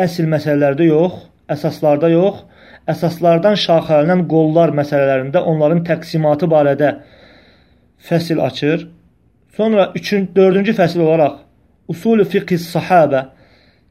əsl 0.00 0.28
məsələlərdə 0.32 0.88
yox, 0.88 1.24
əsaslarda 1.52 2.10
yox, 2.12 2.44
əsaslardan 2.88 3.58
şaxələnən 3.60 4.24
qollar 4.30 4.72
məsələlərində 4.76 5.42
onların 5.50 5.82
təqsimatı 5.88 6.48
barədə 6.50 6.94
fəsil 8.08 8.40
açır. 8.44 8.86
Sonra 9.56 9.90
3-cü, 9.96 10.28
4-cü 10.36 10.76
fəsil 10.78 11.04
olaraq 11.04 11.42
usulü 11.92 12.24
fiqh 12.28 12.56
sahabə 12.62 13.26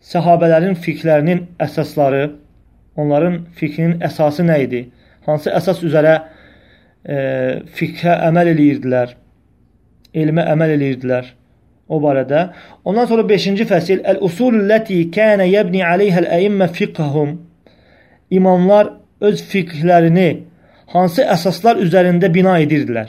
Səhabələrin 0.07 0.75
fiqhlərinin 0.77 1.39
əsasları, 1.59 2.27
onların 3.01 3.39
fiqhinin 3.57 3.97
əsası 4.05 4.45
nə 4.45 4.59
idi? 4.63 4.83
Hansı 5.25 5.49
əsas 5.57 5.81
üzərə 5.83 6.13
e, 7.03 7.17
fiqhə 7.75 8.13
əməl 8.29 8.51
eləyirdilər? 8.53 9.15
Elmə 10.21 10.45
əməl 10.53 10.75
eləyirdilər? 10.77 11.33
O 11.87 12.01
barədə. 12.03 12.49
Ondan 12.85 13.07
sonra 13.07 13.23
5-ci 13.29 13.67
fəsil 13.67 14.01
Əl-usululləti 14.11 15.05
kənə 15.15 15.47
yəbni 15.47 15.83
aleyhəl 15.87 16.27
əimmə 16.39 16.67
fiqhəhum 16.75 17.37
İmamlar 18.37 18.89
öz 19.23 19.43
fiqhlərini 19.51 20.27
hansı 20.91 21.23
əsaslar 21.23 21.79
üzərində 21.83 22.27
bina 22.33 22.57
edirdilər? 22.59 23.07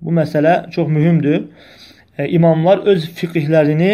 Bu 0.00 0.14
məsələ 0.16 0.70
çox 0.72 0.88
mühümdür. 0.88 1.44
E, 2.18 2.28
imamlar 2.28 2.86
öz 2.88 3.04
fiqhlərini 3.18 3.92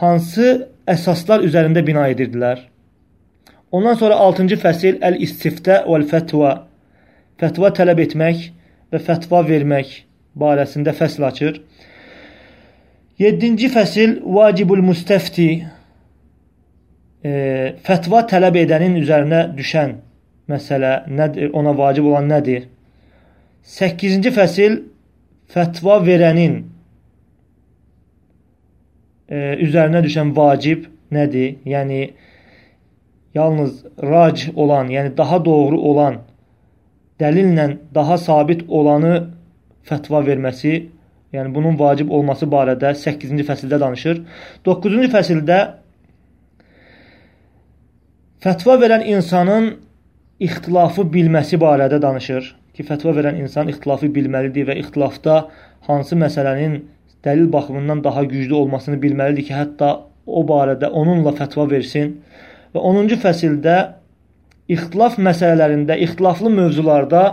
hansı 0.00 0.68
əsaslar 0.88 1.44
üzərində 1.44 1.84
bina 1.86 2.06
edirdilər? 2.08 2.64
Ondan 3.70 4.00
sonra 4.00 4.16
6-cı 4.24 4.58
fəsil 4.64 4.96
Əl-İstiftə 5.06 5.82
vəl-Fətva 5.86 6.54
Fətva 7.40 7.70
tələb 7.72 8.00
etmək 8.04 8.48
və 8.92 8.98
fətva 9.00 9.44
vermək 9.48 9.92
barəsində 10.40 10.92
fəsl 10.96 11.24
açır. 11.28 11.60
7-ci 13.20 13.68
fəsil 13.68 14.14
Vacibul 14.24 14.80
Müstəfti 14.80 15.48
e, 17.20 17.32
Fətva 17.84 18.22
tələb 18.30 18.54
edənin 18.62 18.94
üzərinə 18.96 19.42
düşən 19.58 19.90
məsələ 20.48 20.92
nədir, 21.12 21.50
ona 21.52 21.74
vacib 21.76 22.06
olan 22.08 22.30
nədir? 22.32 22.62
8-ci 23.68 24.32
fəsil 24.32 24.78
Fətva 25.52 25.98
verənin 26.06 26.54
e, 29.28 29.36
üzərinə 29.66 30.00
düşən 30.06 30.32
vacib 30.38 30.86
nədir? 31.12 31.58
Yəni 31.68 32.00
yalnız 33.36 33.84
rac 34.00 34.46
olan, 34.54 34.88
yəni 34.96 35.12
daha 35.16 35.44
doğru 35.44 35.76
olan, 35.92 36.22
dəlillə 37.20 37.68
daha 37.94 38.16
sabit 38.18 38.64
olanı 38.68 39.12
fətva 39.84 40.24
verməsi, 40.24 40.88
yəni 41.34 41.54
bunun 41.54 41.78
vacib 41.78 42.10
olması 42.10 42.48
barədə 42.50 42.94
8-ci 42.98 43.46
fəsildə 43.46 43.78
danışır. 43.80 44.22
9-cu 44.66 45.10
fəsildə 45.12 45.58
fətva 48.44 48.78
verən 48.80 49.04
insanın 49.14 49.74
ixtilafı 50.40 51.04
bilməsi 51.14 51.60
barədə 51.60 52.00
danışır 52.02 52.54
ki, 52.74 52.86
fətva 52.88 53.14
verən 53.16 53.40
insan 53.42 53.68
ixtilafı 53.72 54.08
bilməlidir 54.14 54.68
və 54.70 54.78
ixtilafda 54.82 55.42
hansı 55.88 56.16
məsələnin 56.16 56.80
dəlil 57.24 57.50
baxımından 57.52 58.04
daha 58.04 58.24
güclü 58.24 58.54
olmasını 58.54 59.00
bilməlidir 59.02 59.46
ki, 59.50 59.54
hətta 59.54 59.90
o 60.26 60.44
barədə 60.48 60.88
onunla 60.88 61.34
fətva 61.36 61.68
versin. 61.70 62.16
Və 62.74 62.82
10-cu 62.90 63.18
fəsildə 63.24 63.76
ixtilaf 64.70 65.18
məsələlərində, 65.18 65.98
ixtilaflı 66.06 66.50
mövzularda 66.54 67.24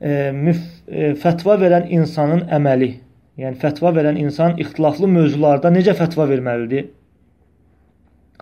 fətva 0.00 1.58
verən 1.60 1.90
insanın 1.92 2.46
əməli, 2.48 2.94
yəni 3.40 3.60
fətva 3.60 3.92
verən 3.96 4.16
insan 4.20 4.56
ixtilaflı 4.62 5.08
mövzularda 5.08 5.72
necə 5.74 5.92
fətva 5.98 6.28
verməlidir? 6.30 6.88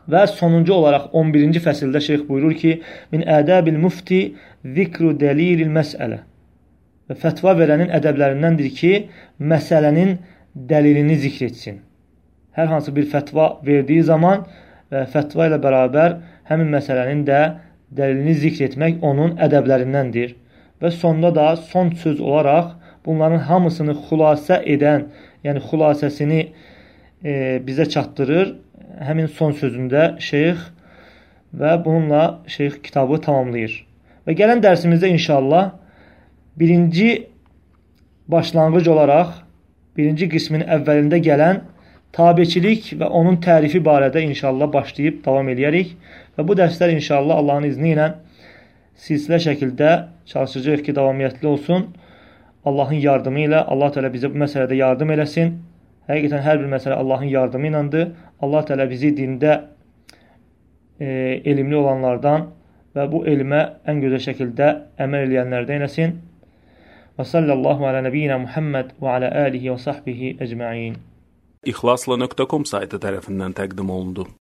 Və 0.09 0.23
sonuncu 0.31 0.73
olaraq 0.73 1.11
11-ci 1.13 1.61
fəsildə 1.61 2.01
şeyx 2.01 2.23
buyurur 2.29 2.55
ki, 2.57 2.79
min 3.13 3.27
ədəbil 3.29 3.77
mufti 3.77 4.21
zikru 4.65 5.13
dəlilil 5.19 5.69
məsələ. 5.75 6.23
Və 7.09 7.17
fətva 7.19 7.53
verənin 7.59 7.93
ədəblərindəndir 7.99 8.71
ki, 8.79 8.93
məsələnin 9.41 10.17
dəlilini 10.55 11.19
zikr 11.21 11.51
etsin. 11.51 11.83
Hər 12.57 12.71
hansı 12.73 12.95
bir 12.95 13.07
fətva 13.11 13.59
verdiyi 13.67 14.07
zaman 14.09 14.47
və 14.93 15.05
fətva 15.13 15.51
ilə 15.51 15.61
bərabər 15.63 16.17
həmin 16.49 16.73
məsələnin 16.73 17.27
də 17.29 17.41
dəlilini 17.99 18.35
zikr 18.41 18.71
etmək 18.71 19.03
onun 19.05 19.37
ədəblərindəndir. 19.45 20.37
Və 20.83 20.91
sonda 20.95 21.33
da 21.35 21.57
son 21.57 21.91
söz 21.91 22.21
olaraq 22.21 22.75
bunların 23.07 23.45
hamısını 23.49 23.97
xülasə 24.09 24.61
edən, 24.75 25.09
yəni 25.45 25.63
xülasəsini 25.71 26.41
e, 27.25 27.33
bizə 27.67 27.89
çatdırır 27.89 28.55
həmin 29.09 29.31
son 29.39 29.55
sözündə 29.59 30.19
şeyx 30.23 30.69
və 31.59 31.73
bununla 31.85 32.41
şeyx 32.47 32.79
kitabı 32.85 33.21
tamamlayır. 33.25 33.75
Və 34.27 34.37
gələn 34.39 34.63
dərsimizdə 34.63 35.09
inşallah 35.15 35.73
birinci 36.61 37.27
başlanğıc 38.29 38.91
olaraq 38.93 39.35
birinci 39.97 40.29
qismin 40.31 40.63
əvvəlində 40.63 41.19
gələn 41.25 41.63
tabiçilik 42.13 42.93
və 43.01 43.09
onun 43.21 43.39
tərifi 43.45 43.81
barədə 43.85 44.23
inşallah 44.27 44.71
başlayıb 44.73 45.23
davam 45.25 45.49
eləyərik. 45.53 45.95
Və 46.37 46.47
bu 46.47 46.57
dərslər 46.59 46.93
inşallah 46.95 47.41
Allahın 47.43 47.69
izni 47.71 47.95
ilə 47.97 48.13
silsilə 48.99 49.39
şəkildə 49.47 49.91
çalışacağıq 50.33 50.85
ki, 50.87 50.95
davamiyyətli 50.99 51.47
olsun. 51.47 51.89
Allahın 52.65 53.01
yardımı 53.01 53.47
ilə 53.47 53.65
Allah 53.73 53.93
Teala 53.95 54.11
bizə 54.13 54.31
bu 54.33 54.41
məsələdə 54.43 54.77
yardım 54.79 55.13
eləsin. 55.15 55.57
Həqiqətən 56.09 56.43
hər 56.45 56.61
bir 56.63 56.71
məsələ 56.73 56.99
Allahın 56.99 57.31
yardımı 57.33 57.71
ilədir. 57.71 58.09
Allah 58.43 58.65
Teala 58.65 58.89
bizi 58.91 59.13
dində 59.17 59.59
e, 61.01 61.07
elmli 61.45 61.77
olanlardan 61.77 62.49
və 62.97 63.07
bu 63.13 63.23
elmə 63.31 63.61
ən 63.89 64.03
gözəl 64.05 64.25
şəkildə 64.31 64.71
əməl 65.05 65.29
edənlərdən 65.29 65.83
eləsin. 65.83 66.17
Və 67.19 67.27
sallallahu 67.27 67.87
alə 67.89 68.03
nəbiyyina 68.07 68.41
Muhammed 68.45 68.97
və 69.03 69.15
alə 69.19 69.31
alihi 69.47 69.73
və 69.73 69.79
sahbihi 69.85 70.35
əcməin. 70.45 70.99
İxlasla.com 71.67 72.67
saytı 72.67 73.01
tərəfindən 73.03 73.57
təqdim 73.59 73.91
olundu. 73.91 74.29